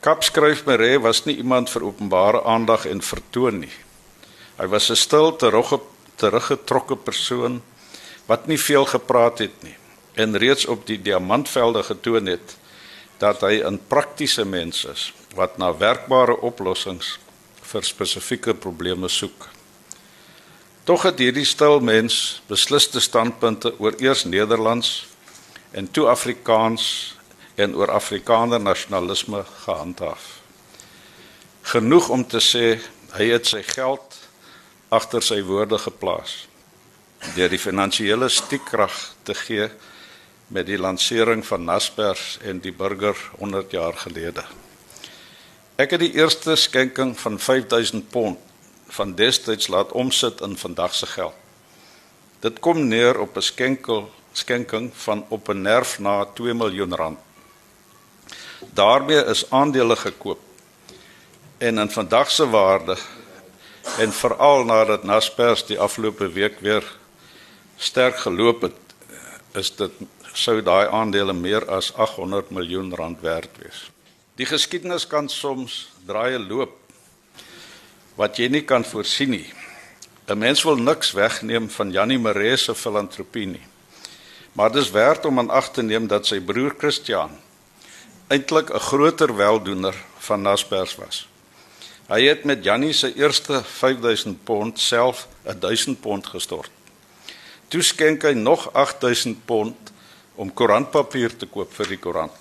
Kap 0.00 0.22
skryf 0.22 0.62
Maree 0.68 1.00
was 1.02 1.24
nie 1.26 1.34
iemand 1.42 1.72
vir 1.74 1.88
openbare 1.88 2.44
aandag 2.46 2.86
en 2.86 3.02
vertoon 3.02 3.58
nie. 3.64 3.74
Hy 4.60 4.70
was 4.70 4.90
'n 4.90 4.96
stil, 4.96 5.34
teruggetrokke 6.16 6.96
persoon 6.96 7.62
wat 8.26 8.46
nie 8.46 8.58
veel 8.58 8.84
gepraat 8.84 9.38
het 9.38 9.62
nie 9.62 9.74
en 10.14 10.38
reeds 10.38 10.66
op 10.66 10.86
die 10.86 11.02
diamantvelde 11.02 11.82
getoon 11.82 12.26
het 12.26 12.56
dat 13.20 13.40
hy 13.44 13.60
'n 13.62 13.80
praktiese 13.88 14.44
mens 14.44 14.84
is 14.84 15.12
wat 15.34 15.58
na 15.58 15.76
werkbare 15.76 16.40
oplossings 16.40 17.18
vir 17.62 17.82
spesifieke 17.84 18.54
probleme 18.54 19.08
soek. 19.08 19.48
Tog 20.84 21.02
het 21.02 21.18
hierdie 21.18 21.44
stil 21.44 21.80
mens 21.80 22.42
besliste 22.48 23.00
standpunte 23.00 23.74
oor 23.78 23.94
eers 23.98 24.24
Nederlands 24.24 25.06
en 25.70 25.90
toe 25.90 26.08
Afrikaans 26.08 27.14
en 27.54 27.76
oor 27.76 27.90
Afrikaner 27.90 28.60
nasionalisme 28.60 29.44
gehandhaaf. 29.64 30.40
Genoeg 31.62 32.08
om 32.08 32.24
te 32.26 32.40
sê 32.40 32.80
hy 33.12 33.28
het 33.30 33.46
sy 33.46 33.62
geld 33.62 34.16
agter 34.88 35.22
sy 35.22 35.42
woorde 35.46 35.78
geplaas 35.78 36.48
deur 37.36 37.52
die 37.52 37.60
finansiële 37.60 38.28
stiekkrag 38.32 38.94
te 39.28 39.34
gee 39.34 39.68
met 40.50 40.66
die 40.66 40.78
lansering 40.78 41.44
van 41.46 41.64
Naspers 41.64 42.38
en 42.42 42.58
die 42.58 42.72
burger 42.74 43.16
100 43.38 43.70
jaar 43.70 43.94
gelede. 43.94 44.42
Ek 45.78 45.94
het 45.94 46.02
die 46.02 46.16
eerste 46.18 46.56
skenking 46.58 47.14
van 47.20 47.38
5000 47.38 48.08
pond 48.10 48.38
van 48.90 49.14
destyds 49.14 49.70
laat 49.70 49.92
omsit 49.94 50.42
in 50.42 50.56
vandag 50.58 50.94
se 50.94 51.06
geld. 51.06 51.36
Dit 52.42 52.58
kom 52.58 52.82
neer 52.88 53.20
op 53.20 53.36
'n 53.36 53.46
skenkel 53.46 54.10
skenking 54.32 54.90
van 54.94 55.24
op 55.28 55.48
'n 55.48 55.62
nerf 55.62 55.98
na 55.98 56.24
2 56.34 56.54
miljoen 56.54 56.94
rand. 56.94 57.18
Daarmee 58.74 59.24
is 59.24 59.50
aandele 59.50 59.96
gekoop. 59.96 60.40
En 61.58 61.78
in 61.78 61.90
vandag 61.90 62.30
se 62.30 62.48
waarde 62.48 62.96
en 63.98 64.12
veral 64.12 64.64
nadat 64.64 65.02
Naspers 65.04 65.66
die 65.66 65.78
afgelope 65.78 66.28
week 66.32 66.60
weer 66.60 66.96
sterk 67.76 68.16
geloop 68.18 68.62
het, 68.62 68.76
is 69.52 69.76
dit 69.76 69.92
sou 70.32 70.60
daai 70.62 70.88
aandele 70.88 71.32
meer 71.32 71.66
as 71.70 71.92
800 71.94 72.50
miljoen 72.50 72.94
rand 72.94 73.20
werd 73.20 73.50
wees. 73.58 73.90
Die 74.36 74.46
geskiedenis 74.46 75.06
kan 75.06 75.28
soms 75.28 75.90
draaie 76.06 76.38
loop 76.38 76.76
wat 78.16 78.38
jy 78.38 78.48
nie 78.48 78.64
kan 78.64 78.84
voorsien 78.84 79.30
nie. 79.30 79.52
'n 80.28 80.38
Mens 80.38 80.62
wil 80.62 80.76
niks 80.76 81.12
wegneem 81.12 81.70
van 81.70 81.90
Janie 81.90 82.18
Maree 82.18 82.56
se 82.56 82.74
filantropie 82.74 83.46
nie. 83.46 83.66
Maar 84.52 84.72
dis 84.72 84.90
werd 84.90 85.24
om 85.24 85.38
aan 85.38 85.50
ag 85.50 85.70
te 85.72 85.82
neem 85.82 86.06
dat 86.06 86.26
sy 86.26 86.40
broer 86.40 86.74
Christian 86.78 87.30
eintlik 88.28 88.70
'n 88.70 88.78
groter 88.78 89.36
weldoener 89.36 89.94
van 90.18 90.42
Naspers 90.42 90.94
was. 90.96 91.28
Hy 92.08 92.22
het 92.22 92.44
met 92.44 92.64
Janie 92.64 92.92
se 92.92 93.14
eerste 93.14 93.62
5000 93.64 94.44
pond 94.44 94.78
self 94.78 95.28
1000 95.58 96.00
pond 96.00 96.26
gestort. 96.26 96.70
Toe 97.68 97.82
skenk 97.82 98.22
hy 98.22 98.32
nog 98.32 98.72
8000 98.72 99.44
pond 99.44 99.89
om 100.40 100.52
koerantpapier 100.56 101.34
te 101.36 101.48
koop 101.50 101.72
vir 101.76 101.90
die 101.92 101.98
koerant. 102.00 102.36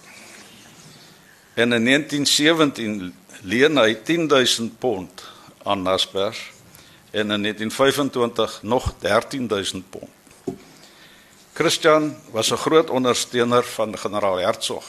En 1.59 1.75
in 1.75 1.83
1917 1.83 3.09
leen 3.43 3.79
hy 3.81 3.97
10000 4.07 4.77
pond 4.79 5.23
aan 5.67 5.83
Naspers 5.83 6.39
en 7.11 7.33
in 7.35 7.43
1925 7.43 8.61
nog 8.63 8.93
13000 9.03 9.89
pond. 9.91 10.55
Christian 11.53 12.15
was 12.31 12.51
'n 12.51 12.63
groot 12.63 12.89
ondersteuner 12.89 13.63
van 13.63 13.97
generaal 13.97 14.37
Hertzog. 14.37 14.85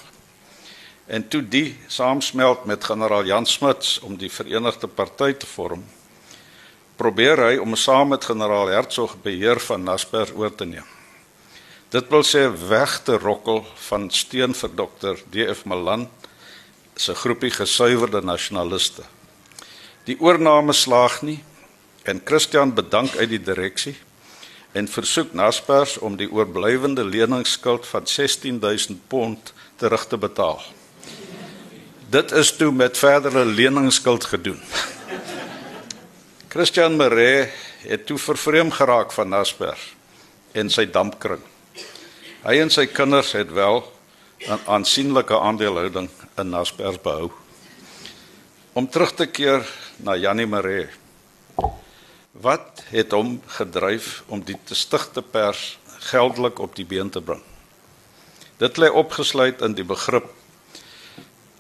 En 1.07 1.29
toe 1.29 1.43
die 1.49 1.79
saamsmelt 1.87 2.65
met 2.65 2.85
generaal 2.85 3.25
Jan 3.25 3.47
Smuts 3.47 3.99
om 3.99 4.17
die 4.17 4.31
Verenigde 4.31 4.87
Party 4.87 5.33
te 5.33 5.47
vorm, 5.47 5.85
probeer 6.97 7.39
hy 7.39 7.57
om 7.57 7.75
saam 7.75 8.09
met 8.09 8.25
generaal 8.25 8.67
Hertzog 8.67 9.17
beheer 9.23 9.61
van 9.61 9.83
Naspers 9.83 10.31
oor 10.31 10.55
te 10.55 10.65
neem. 10.65 11.00
Dit 11.91 12.07
wil 12.07 12.23
sê 12.23 12.45
weg 12.71 13.01
te 13.03 13.17
rokkel 13.19 13.65
van 13.89 14.05
steun 14.15 14.53
vir 14.55 14.71
dokter 14.79 15.19
DF 15.35 15.65
Malan 15.67 16.05
se 16.95 17.17
groepie 17.19 17.51
gesuiwerde 17.51 18.21
nasionaliste. 18.23 19.03
Die 20.07 20.15
oorname 20.23 20.73
slaag 20.73 21.19
nie 21.27 21.41
en 22.07 22.23
Christian 22.25 22.77
bedank 22.79 23.19
uit 23.19 23.33
die 23.35 23.43
direksie 23.43 23.97
en 24.73 24.87
versoek 24.87 25.35
Naspers 25.35 25.99
om 25.99 26.15
die 26.15 26.31
oorblywende 26.31 27.03
leningsskuld 27.03 27.91
van 27.91 28.07
16000 28.07 29.03
pond 29.11 29.53
terug 29.83 30.07
te 30.07 30.17
betaal. 30.17 30.63
Dit 32.07 32.31
is 32.31 32.55
toe 32.55 32.71
met 32.71 32.99
verdere 32.99 33.45
leningsskuld 33.45 34.31
gedoen. 34.31 34.63
Christian 36.55 36.97
Maree 36.97 37.49
het 37.83 38.07
toe 38.07 38.19
vervreem 38.19 38.71
geraak 38.71 39.11
van 39.13 39.35
Naspers 39.35 39.95
en 40.53 40.71
sy 40.71 40.87
dampkring. 40.87 41.43
Hy 42.41 42.55
en 42.57 42.71
sy 42.73 42.87
kinders 42.89 43.35
het 43.37 43.51
wel 43.53 43.83
'n 44.49 44.61
aansienlike 44.65 45.37
aandelehouding 45.37 46.09
in 46.41 46.49
Naspers 46.49 46.97
behou. 47.01 47.31
Om 48.73 48.89
terug 48.89 49.13
te 49.15 49.27
keer 49.27 49.69
na 49.97 50.17
Janie 50.17 50.47
Maree. 50.47 50.89
Wat 52.33 52.83
het 52.89 53.13
hom 53.13 53.43
gedryf 53.47 54.23
om 54.27 54.41
die 54.41 54.57
te 54.65 54.75
stigte 54.75 55.23
pers 55.23 55.79
geldelik 55.99 56.59
op 56.59 56.77
die 56.77 56.85
been 56.85 57.11
te 57.11 57.21
bring? 57.21 57.43
Dit 58.57 58.77
lê 58.77 58.89
opgesluit 58.89 59.61
in 59.61 59.75
die 59.75 59.85
begrip 59.85 60.33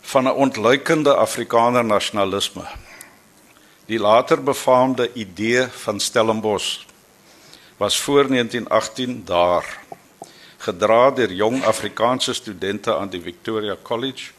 van 0.00 0.24
'n 0.24 0.32
ontluikende 0.32 1.14
Afrikaner 1.14 1.84
nasionalisme. 1.84 2.64
Die 3.86 3.98
later 3.98 4.42
befaamde 4.42 5.12
idee 5.12 5.66
van 5.66 6.00
Stellenbosch 6.00 6.78
was 7.76 8.00
voor 8.00 8.28
1918 8.28 9.24
daar 9.24 9.79
gedra 10.60 11.10
deur 11.10 11.32
jong 11.32 11.62
Afrikaanse 11.64 12.34
studente 12.34 12.96
aan 12.96 13.08
die 13.08 13.20
Victoria 13.20 13.76
College. 13.82 14.32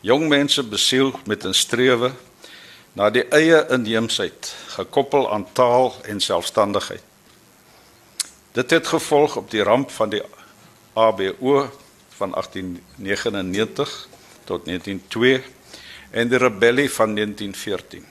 Jong 0.00 0.28
mense 0.28 0.62
besiel 0.62 1.12
met 1.26 1.44
'n 1.44 1.54
strewe 1.54 2.12
na 2.92 3.10
die 3.10 3.24
eie 3.28 3.66
inheemsheid, 3.70 4.54
gekoppel 4.66 5.30
aan 5.32 5.46
taal 5.52 5.94
en 6.02 6.20
selfstandigheid. 6.20 7.02
Dit 8.52 8.70
het 8.70 8.86
gevolg 8.86 9.36
op 9.36 9.50
die 9.50 9.62
ramp 9.62 9.90
van 9.90 10.08
die 10.08 10.22
ABO 10.92 11.70
van 12.16 12.30
1899 12.30 14.08
tot 14.44 14.64
1902 14.64 15.42
en 16.10 16.28
die 16.28 16.38
rebellie 16.38 16.90
van 16.90 17.14
1914. 17.14 18.06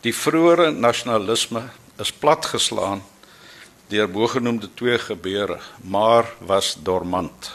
Die 0.00 0.14
vroeëre 0.14 0.70
nasionalisme 0.70 1.68
is 1.96 2.12
platgeslaan 2.12 3.04
deur 3.88 4.10
bogenoemde 4.10 4.68
twee 4.74 4.98
gebeure, 4.98 5.58
maar 5.80 6.32
was 6.38 6.76
dormant. 6.82 7.50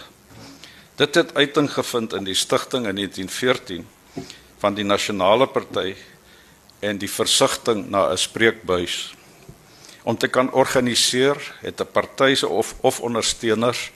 Dit 0.95 1.15
het 1.15 1.33
uiting 1.33 1.71
gevind 1.71 2.13
in 2.13 2.23
die 2.23 2.35
stigting 2.35 2.87
in 2.87 2.95
1914 2.95 3.87
van 4.59 4.73
die 4.73 4.83
Nasionale 4.83 5.47
Party 5.47 5.95
en 6.79 6.97
die 6.97 7.11
versigtiging 7.11 7.89
na 7.89 8.11
'n 8.11 8.17
spreekbuis. 8.17 9.15
Om 10.03 10.17
te 10.17 10.27
kan 10.27 10.51
organiseer 10.51 11.55
het 11.61 11.81
'n 11.81 11.91
party 11.91 12.35
se 12.35 12.47
of 12.47 12.75
of 12.81 12.99
ondersteuners 12.99 13.91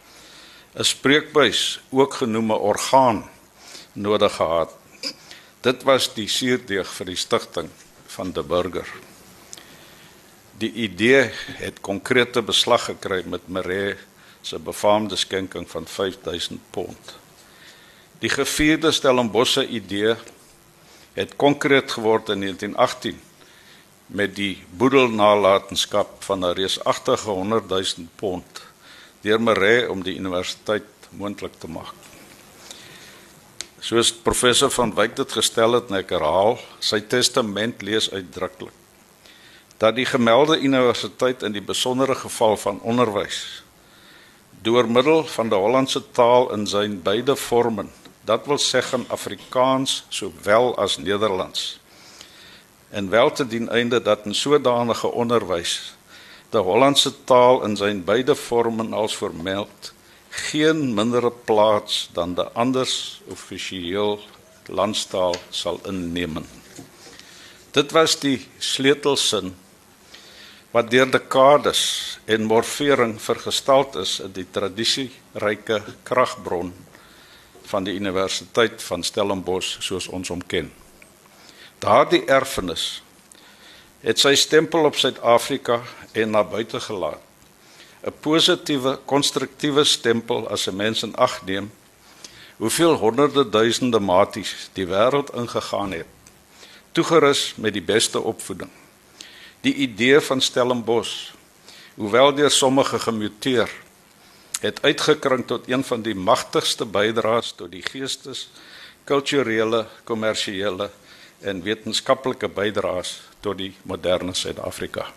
'n 0.75 0.83
spreekbuis, 0.83 1.79
ook 1.89 2.13
genoem 2.13 2.51
'n 2.51 2.63
orgaan, 2.71 3.29
nodig 3.93 4.35
gehad. 4.35 4.71
Dit 5.61 5.83
was 5.83 6.13
die 6.13 6.27
suurdeeg 6.27 6.87
vir 6.87 7.05
die 7.05 7.15
stigting 7.15 7.69
van 8.07 8.31
die 8.31 8.43
burger. 8.43 8.87
Die 10.57 10.71
idee 10.85 11.31
het 11.57 11.79
konkrete 11.81 12.41
beslag 12.45 12.85
gekry 12.85 13.23
met 13.25 13.47
Maree 13.49 13.95
se 14.45 14.59
befaamde 14.59 15.15
skenking 15.15 15.65
van 15.69 15.87
5000 15.87 16.59
pond. 16.69 17.15
Die 18.19 18.29
gevierde 18.29 18.91
Stellenbosse 18.91 19.67
idee 19.67 20.15
het 21.13 21.35
konkreet 21.35 21.91
geword 21.91 22.29
in 22.29 22.45
1918 22.45 23.21
met 24.13 24.35
die 24.35 24.63
boedelnalatenskap 24.77 26.23
van 26.23 26.45
'n 26.45 26.53
reusagtige 26.53 27.29
100 27.29 27.69
000 27.69 28.07
pond 28.15 28.61
deur 29.21 29.41
Maree 29.41 29.89
om 29.89 30.03
die 30.03 30.15
universiteit 30.15 30.85
moontlik 31.09 31.53
te 31.57 31.67
maak. 31.67 31.95
Soos 33.79 34.13
professor 34.13 34.69
van 34.71 34.93
Wyk 34.93 35.15
dit 35.15 35.31
gestel 35.31 35.73
het 35.73 35.89
en 35.89 35.95
ek 35.95 36.09
herhaal, 36.09 36.59
sy 36.79 37.01
testament 37.01 37.81
lees 37.81 38.11
uitdruklik 38.11 38.82
dat 39.77 39.95
die 39.95 40.05
gemelde 40.05 40.59
universiteit 40.59 41.43
in 41.43 41.51
die 41.51 41.61
besondere 41.61 42.15
geval 42.15 42.57
van 42.57 42.79
onderwys 42.81 43.63
deur 44.63 44.87
middel 44.87 45.25
van 45.27 45.49
die 45.49 45.59
Hollandse 45.59 46.03
taal 46.11 46.51
in 46.55 46.67
sy 46.67 46.87
beide 47.07 47.35
vorme 47.35 47.87
dat 48.25 48.45
wil 48.47 48.61
sê 48.61 48.81
gaan 48.81 49.05
Afrikaans 49.11 50.03
sowel 50.09 50.75
as 50.77 50.97
Nederlands 50.97 51.79
en 52.89 53.09
wel 53.09 53.31
te 53.31 53.47
dien 53.47 53.69
einde 53.69 54.01
dat 54.01 54.25
in 54.25 54.35
sodanige 54.35 55.11
onderwys 55.11 55.95
die 56.53 56.61
Hollandse 56.61 57.11
taal 57.25 57.63
in 57.65 57.75
sy 57.77 57.91
beide 58.05 58.35
vorme 58.37 58.85
als 58.95 59.17
vermeld 59.17 59.93
geen 60.33 60.93
mindere 60.93 61.31
plaas 61.45 62.09
dan 62.13 62.33
die 62.37 62.45
anders 62.53 63.21
offisieel 63.29 64.19
landstaal 64.65 65.35
sal 65.49 65.79
inneem. 65.89 66.39
Dit 67.73 67.91
was 67.91 68.15
die 68.21 68.39
sleutelsin 68.57 69.53
wat 70.73 70.89
deur 70.89 71.09
dekades 71.11 71.81
en 72.25 72.47
morfering 72.49 73.13
vergestald 73.21 73.95
is 74.01 74.15
in 74.25 74.31
die 74.33 74.45
tradisieryke 74.49 75.77
kragbron 76.03 76.71
van 77.69 77.85
die 77.85 77.93
Universiteit 77.93 78.81
van 78.81 79.05
Stellenbosch 79.05 79.83
soos 79.85 80.07
ons 80.09 80.33
hom 80.33 80.41
ken. 80.41 80.71
Daardie 81.77 82.23
erfenis 82.25 83.03
het 84.01 84.17
sy 84.19 84.33
stempel 84.35 84.89
op 84.89 84.97
Suid-Afrika 84.97 85.83
en 86.17 86.33
na 86.33 86.41
buite 86.43 86.81
gelaat. 86.81 87.21
'n 88.03 88.11
Positiewe, 88.19 88.97
konstruktiewe 89.05 89.83
stempel 89.83 90.49
as 90.49 90.67
'n 90.67 90.75
mens 90.75 91.03
in 91.03 91.15
ag 91.15 91.45
neem 91.45 91.71
hoeveel 92.57 92.95
honderde 92.95 93.49
duisende 93.49 93.99
maties 93.99 94.69
die 94.73 94.87
wêreld 94.87 95.33
ingegaan 95.33 95.91
het, 95.91 96.09
toegerus 96.91 97.53
met 97.55 97.73
die 97.73 97.81
beste 97.81 98.19
opvoeding 98.19 98.69
die 99.63 99.73
idee 99.85 100.19
van 100.19 100.41
Stellenbosch, 100.41 101.31
hoewel 101.95 102.33
deur 102.35 102.51
sommige 102.51 102.99
gemuteer, 102.99 103.71
het 104.59 104.81
uitgekring 104.83 105.45
tot 105.47 105.67
een 105.71 105.83
van 105.83 106.03
die 106.03 106.15
magtigste 106.15 106.85
bydraes 106.85 107.53
tot 107.55 107.71
die 107.71 107.83
geestes, 107.83 108.49
kulturele, 109.07 109.85
kommersiële 110.03 110.89
en 111.43 111.63
wetenskaplike 111.63 112.47
bydraes 112.47 113.17
tot 113.43 113.59
die 113.59 113.73
moderne 113.83 114.35
Suid-Afrika. 114.35 115.07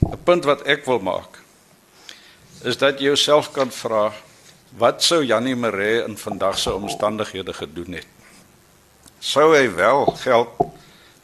'n 0.00 0.18
Punt 0.24 0.44
wat 0.44 0.62
ek 0.62 0.86
wil 0.86 0.98
maak 0.98 1.42
is 2.64 2.76
dat 2.76 2.98
jy 3.00 3.10
jouself 3.12 3.52
kan 3.52 3.70
vra 3.70 4.12
wat 4.78 5.02
sou 5.02 5.24
Janie 5.24 5.56
Maree 5.56 6.04
in 6.04 6.16
vandag 6.16 6.58
se 6.58 6.74
omstandighede 6.74 7.52
gedoen 7.52 7.92
het? 7.92 8.06
Sou 9.18 9.56
hy 9.56 9.74
wel 9.74 10.06
geld 10.06 10.48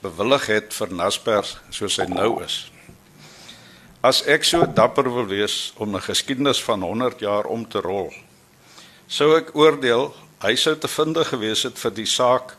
bewillig 0.07 0.47
het 0.47 0.75
vir 0.75 0.92
Naspers 0.95 1.57
soos 1.75 1.99
hy 1.99 2.07
nou 2.11 2.38
is. 2.45 2.66
As 4.07 4.23
ek 4.31 4.45
so 4.47 4.66
dapper 4.66 5.09
wil 5.11 5.27
wees 5.27 5.73
om 5.83 5.97
'n 5.97 6.03
geskiedenis 6.03 6.62
van 6.62 6.83
100 6.83 7.21
jaar 7.21 7.47
om 7.47 7.66
te 7.69 7.81
rol, 7.81 8.12
sou 9.09 9.37
ek 9.37 9.55
oordeel 9.55 10.14
hy 10.42 10.55
sou 10.57 10.77
te 10.77 10.88
vinde 10.88 11.25
gewees 11.25 11.62
het 11.62 11.79
vir 11.79 11.90
die 11.90 12.07
saak 12.07 12.57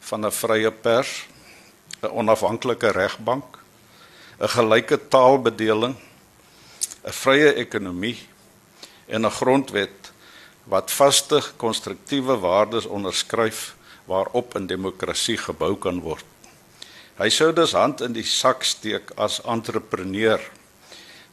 van 0.00 0.26
'n 0.26 0.30
vrye 0.30 0.70
pers, 0.70 1.26
'n 2.02 2.12
onafhanklike 2.20 2.90
regbank, 2.92 3.58
'n 4.40 4.48
gelyke 4.48 4.98
taalbedeling, 5.08 5.96
'n 7.04 7.12
vrye 7.12 7.54
ekonomie 7.54 8.18
en 9.08 9.26
'n 9.26 9.30
grondwet 9.30 10.12
wat 10.64 10.90
vaste 10.90 11.42
konstruktiewe 11.56 12.36
waardes 12.38 12.86
onderskryf 12.86 13.74
waarop 14.04 14.54
'n 14.54 14.66
demokrasie 14.66 15.36
gebou 15.36 15.76
kan 15.76 16.00
word. 16.00 16.24
Hy 17.20 17.28
sou 17.28 17.50
dus 17.52 17.74
hand 17.76 18.00
in 18.00 18.14
die 18.16 18.24
sak 18.24 18.62
steek 18.64 19.10
as 19.20 19.42
entrepreneur 19.44 20.40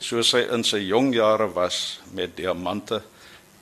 soos 0.03 0.33
hy 0.35 0.41
in 0.51 0.65
sy 0.67 0.81
jong 0.83 1.13
jare 1.15 1.47
was 1.55 2.01
met 2.11 2.33
diamante 2.35 2.99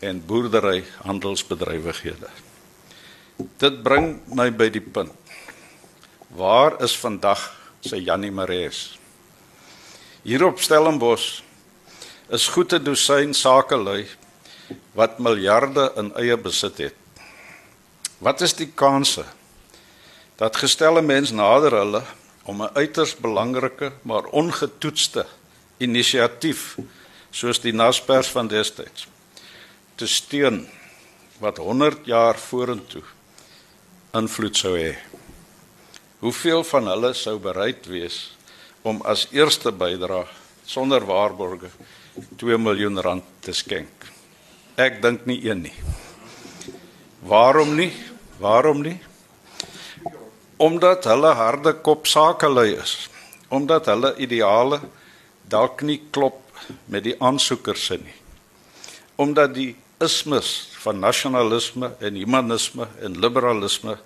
en 0.02 0.24
boerdery 0.26 0.80
handelsbedrywighede. 1.06 2.32
Dit 3.62 3.78
bring 3.86 4.24
my 4.34 4.50
by 4.50 4.72
die 4.74 4.82
punt. 4.82 5.14
Waar 6.34 6.80
is 6.82 6.98
vandag 6.98 7.46
sy 7.86 8.02
Jannie 8.02 8.34
Marees? 8.34 8.98
Hier 10.26 10.50
op 10.50 10.58
Stellenbosch 10.66 11.44
is 12.34 12.50
goeie 12.50 12.82
dosyn 12.82 13.38
sakelui 13.38 14.08
wat 14.98 15.22
miljarde 15.22 15.92
in 16.02 16.10
eie 16.18 16.42
besit 16.42 16.88
het. 16.90 17.02
Wat 18.18 18.42
is 18.42 18.58
die 18.58 18.72
kanse 18.74 19.30
dat 20.36 20.56
gestelde 20.56 21.02
mens 21.02 21.32
nader 21.32 21.71
hulle 21.71 22.04
om 22.43 22.62
'n 22.63 22.74
uiters 22.74 23.15
belangrike 23.15 23.91
maar 24.02 24.26
ongetoetste 24.26 25.26
inisiatief 25.78 26.78
soos 27.32 27.60
die 27.60 27.74
Naspers 27.74 28.28
van 28.28 28.48
destyds 28.48 29.08
te 29.95 30.08
steun 30.08 30.67
wat 31.39 31.58
100 31.58 32.06
jaar 32.06 32.39
vorentoe 32.39 33.04
invloed 34.15 34.58
sou 34.58 34.78
hê. 34.80 34.95
Hoeveel 36.19 36.63
van 36.63 36.88
hulle 36.88 37.13
sou 37.13 37.39
bereid 37.39 37.88
wees 37.91 38.36
om 38.82 39.02
as 39.02 39.28
eerste 39.32 39.71
bydra 39.71 40.24
sonder 40.65 41.04
waarborge 41.06 41.69
2 42.39 42.58
miljoen 42.58 43.02
rand 43.02 43.24
te 43.39 43.54
skenk. 43.54 44.08
Ek 44.76 45.02
dink 45.02 45.26
nie 45.26 45.41
een 45.43 45.65
nie. 45.67 45.76
Waarom 47.28 47.76
nie? 47.76 47.91
Waarom 48.39 48.82
nie? 48.82 49.00
Omdat 50.58 51.08
hulle 51.10 51.34
harde 51.36 51.74
kop 51.84 52.08
sakelui 52.08 52.76
is. 52.80 53.10
Omdat 53.50 53.86
hulle 53.91 54.15
ideale 54.18 54.80
dalk 55.52 55.82
nie 55.82 56.02
klop 56.12 56.41
met 56.89 57.04
die 57.04 57.15
aansoekers 57.20 57.86
se 57.86 58.00
nie. 58.02 58.15
Omdat 59.15 59.54
die 59.54 59.76
ismes 60.04 60.72
van 60.84 61.00
nasionalisme 61.00 61.94
en 62.00 62.15
humanisme 62.20 62.88
en 63.02 63.20
liberalisme 63.20 63.98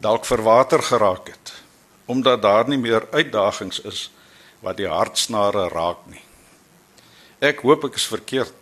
dalk 0.00 0.24
verwater 0.24 0.82
geraak 0.82 1.28
het 1.28 1.52
omdat 2.10 2.42
daar 2.42 2.68
nie 2.68 2.78
meer 2.78 3.06
uitdagings 3.10 3.80
is 3.86 4.08
wat 4.60 4.80
die 4.80 4.88
hartsnare 4.90 5.68
raak 5.70 6.02
nie. 6.10 6.22
Ek 7.38 7.62
hoop 7.62 7.86
ek 7.86 8.00
is 8.00 8.08
verkeerd. 8.10 8.56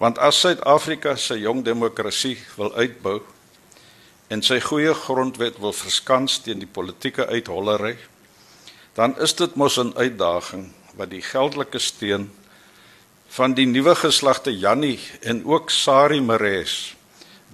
Want 0.00 0.18
as 0.18 0.40
Suid-Afrika 0.40 1.14
sy 1.20 1.42
jong 1.44 1.60
demokrasie 1.66 2.38
wil 2.56 2.72
uitbou 2.74 3.18
en 4.34 4.42
sy 4.42 4.56
goeie 4.58 4.90
grondwet 4.98 5.60
wil 5.62 5.74
verskans 5.76 6.40
teen 6.42 6.58
die 6.58 6.70
politieke 6.70 7.28
uithollery, 7.30 7.94
dan 8.98 9.14
is 9.22 9.34
dit 9.38 9.54
mos 9.54 9.78
'n 9.78 9.94
uitdaging 9.94 10.72
wat 10.98 11.10
die 11.10 11.22
geldelike 11.22 11.78
steun 11.78 12.30
van 13.28 13.54
die 13.54 13.66
nuwe 13.66 13.94
geslagte 13.94 14.50
Jannie 14.50 14.98
en 15.22 15.44
ook 15.44 15.70
Sari 15.70 16.20
Mares 16.20 16.96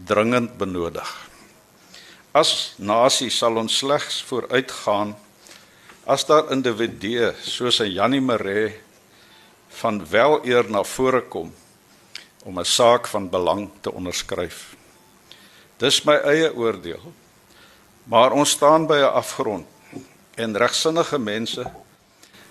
dringend 0.06 0.56
benodig. 0.58 1.08
As 2.32 2.74
nasie 2.78 3.30
sal 3.30 3.56
ons 3.56 3.76
slegs 3.76 4.22
vooruitgaan 4.22 5.16
as 6.06 6.24
daar 6.24 6.50
individue 6.52 7.34
soos 7.42 7.80
'n 7.80 7.92
Jannie 7.92 8.20
Mare 8.20 8.72
van 9.68 10.06
weleer 10.06 10.70
na 10.70 10.82
vore 10.82 11.22
kom 11.28 11.52
om 12.44 12.58
'n 12.58 12.64
saak 12.64 13.06
van 13.06 13.30
belang 13.30 13.70
te 13.80 13.92
onderskryf. 13.92 14.79
Dis 15.80 16.02
my 16.04 16.18
eie 16.28 16.50
oordeel. 16.52 17.00
Maar 18.10 18.34
ons 18.36 18.50
staan 18.50 18.86
by 18.86 18.98
'n 19.00 19.14
afgrond 19.16 19.66
en 20.34 20.56
regsinnige 20.56 21.18
mense 21.18 21.64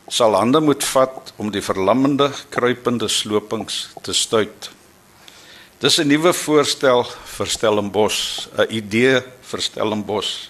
sal 0.07 0.33
hande 0.33 0.59
moet 0.59 0.83
vat 0.83 1.33
om 1.37 1.51
die 1.51 1.61
verlammende 1.61 2.31
kruipende 2.49 3.07
slopings 3.07 3.89
te 4.01 4.13
stuit. 4.13 4.69
Dis 5.79 5.99
'n 5.99 6.07
nuwe 6.07 6.33
voorstel 6.33 7.03
vir 7.37 7.47
Stellenbosch, 7.47 8.47
'n 8.57 8.67
idee 8.69 9.21
vir 9.41 9.61
Stellenbosch. 9.61 10.49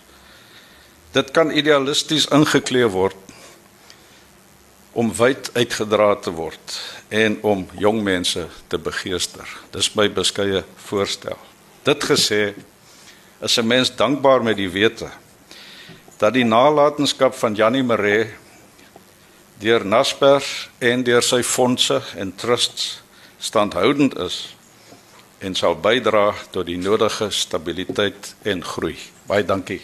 Dit 1.12 1.32
kan 1.32 1.52
idealisties 1.52 2.28
ingeklee 2.28 2.88
word 2.88 3.16
om 4.94 5.14
wyd 5.14 5.50
uitgedra 5.54 6.16
te 6.16 6.32
word 6.32 6.82
en 7.10 7.38
om 7.42 7.68
jong 7.78 8.04
mense 8.04 8.48
te 8.68 8.78
begeester. 8.78 9.48
Dis 9.72 9.94
my 9.96 10.10
beskeie 10.14 10.64
voorstel. 10.76 11.49
Dit 11.84 12.04
gesê 12.04 12.54
is 13.42 13.58
'n 13.58 13.68
mens 13.68 13.96
dankbaar 13.96 14.44
met 14.44 14.58
die 14.58 14.70
wete 14.70 15.10
dat 16.18 16.34
die 16.34 16.44
nalatenskap 16.44 17.34
van 17.34 17.56
Janie 17.56 17.84
Maree 17.84 18.28
deur 19.60 19.86
Naspers 19.86 20.70
en 20.78 21.04
deur 21.04 21.24
sy 21.24 21.44
fondse 21.44 22.02
en 22.16 22.36
trusts 22.36 23.02
standhoudend 23.40 24.18
is 24.18 24.56
en 25.40 25.56
sal 25.56 25.76
bydra 25.80 26.34
tot 26.52 26.66
die 26.66 26.78
nodige 26.78 27.30
stabiliteit 27.32 28.36
en 28.44 28.64
groei. 28.64 28.98
Baie 29.28 29.46
dankie. 29.46 29.82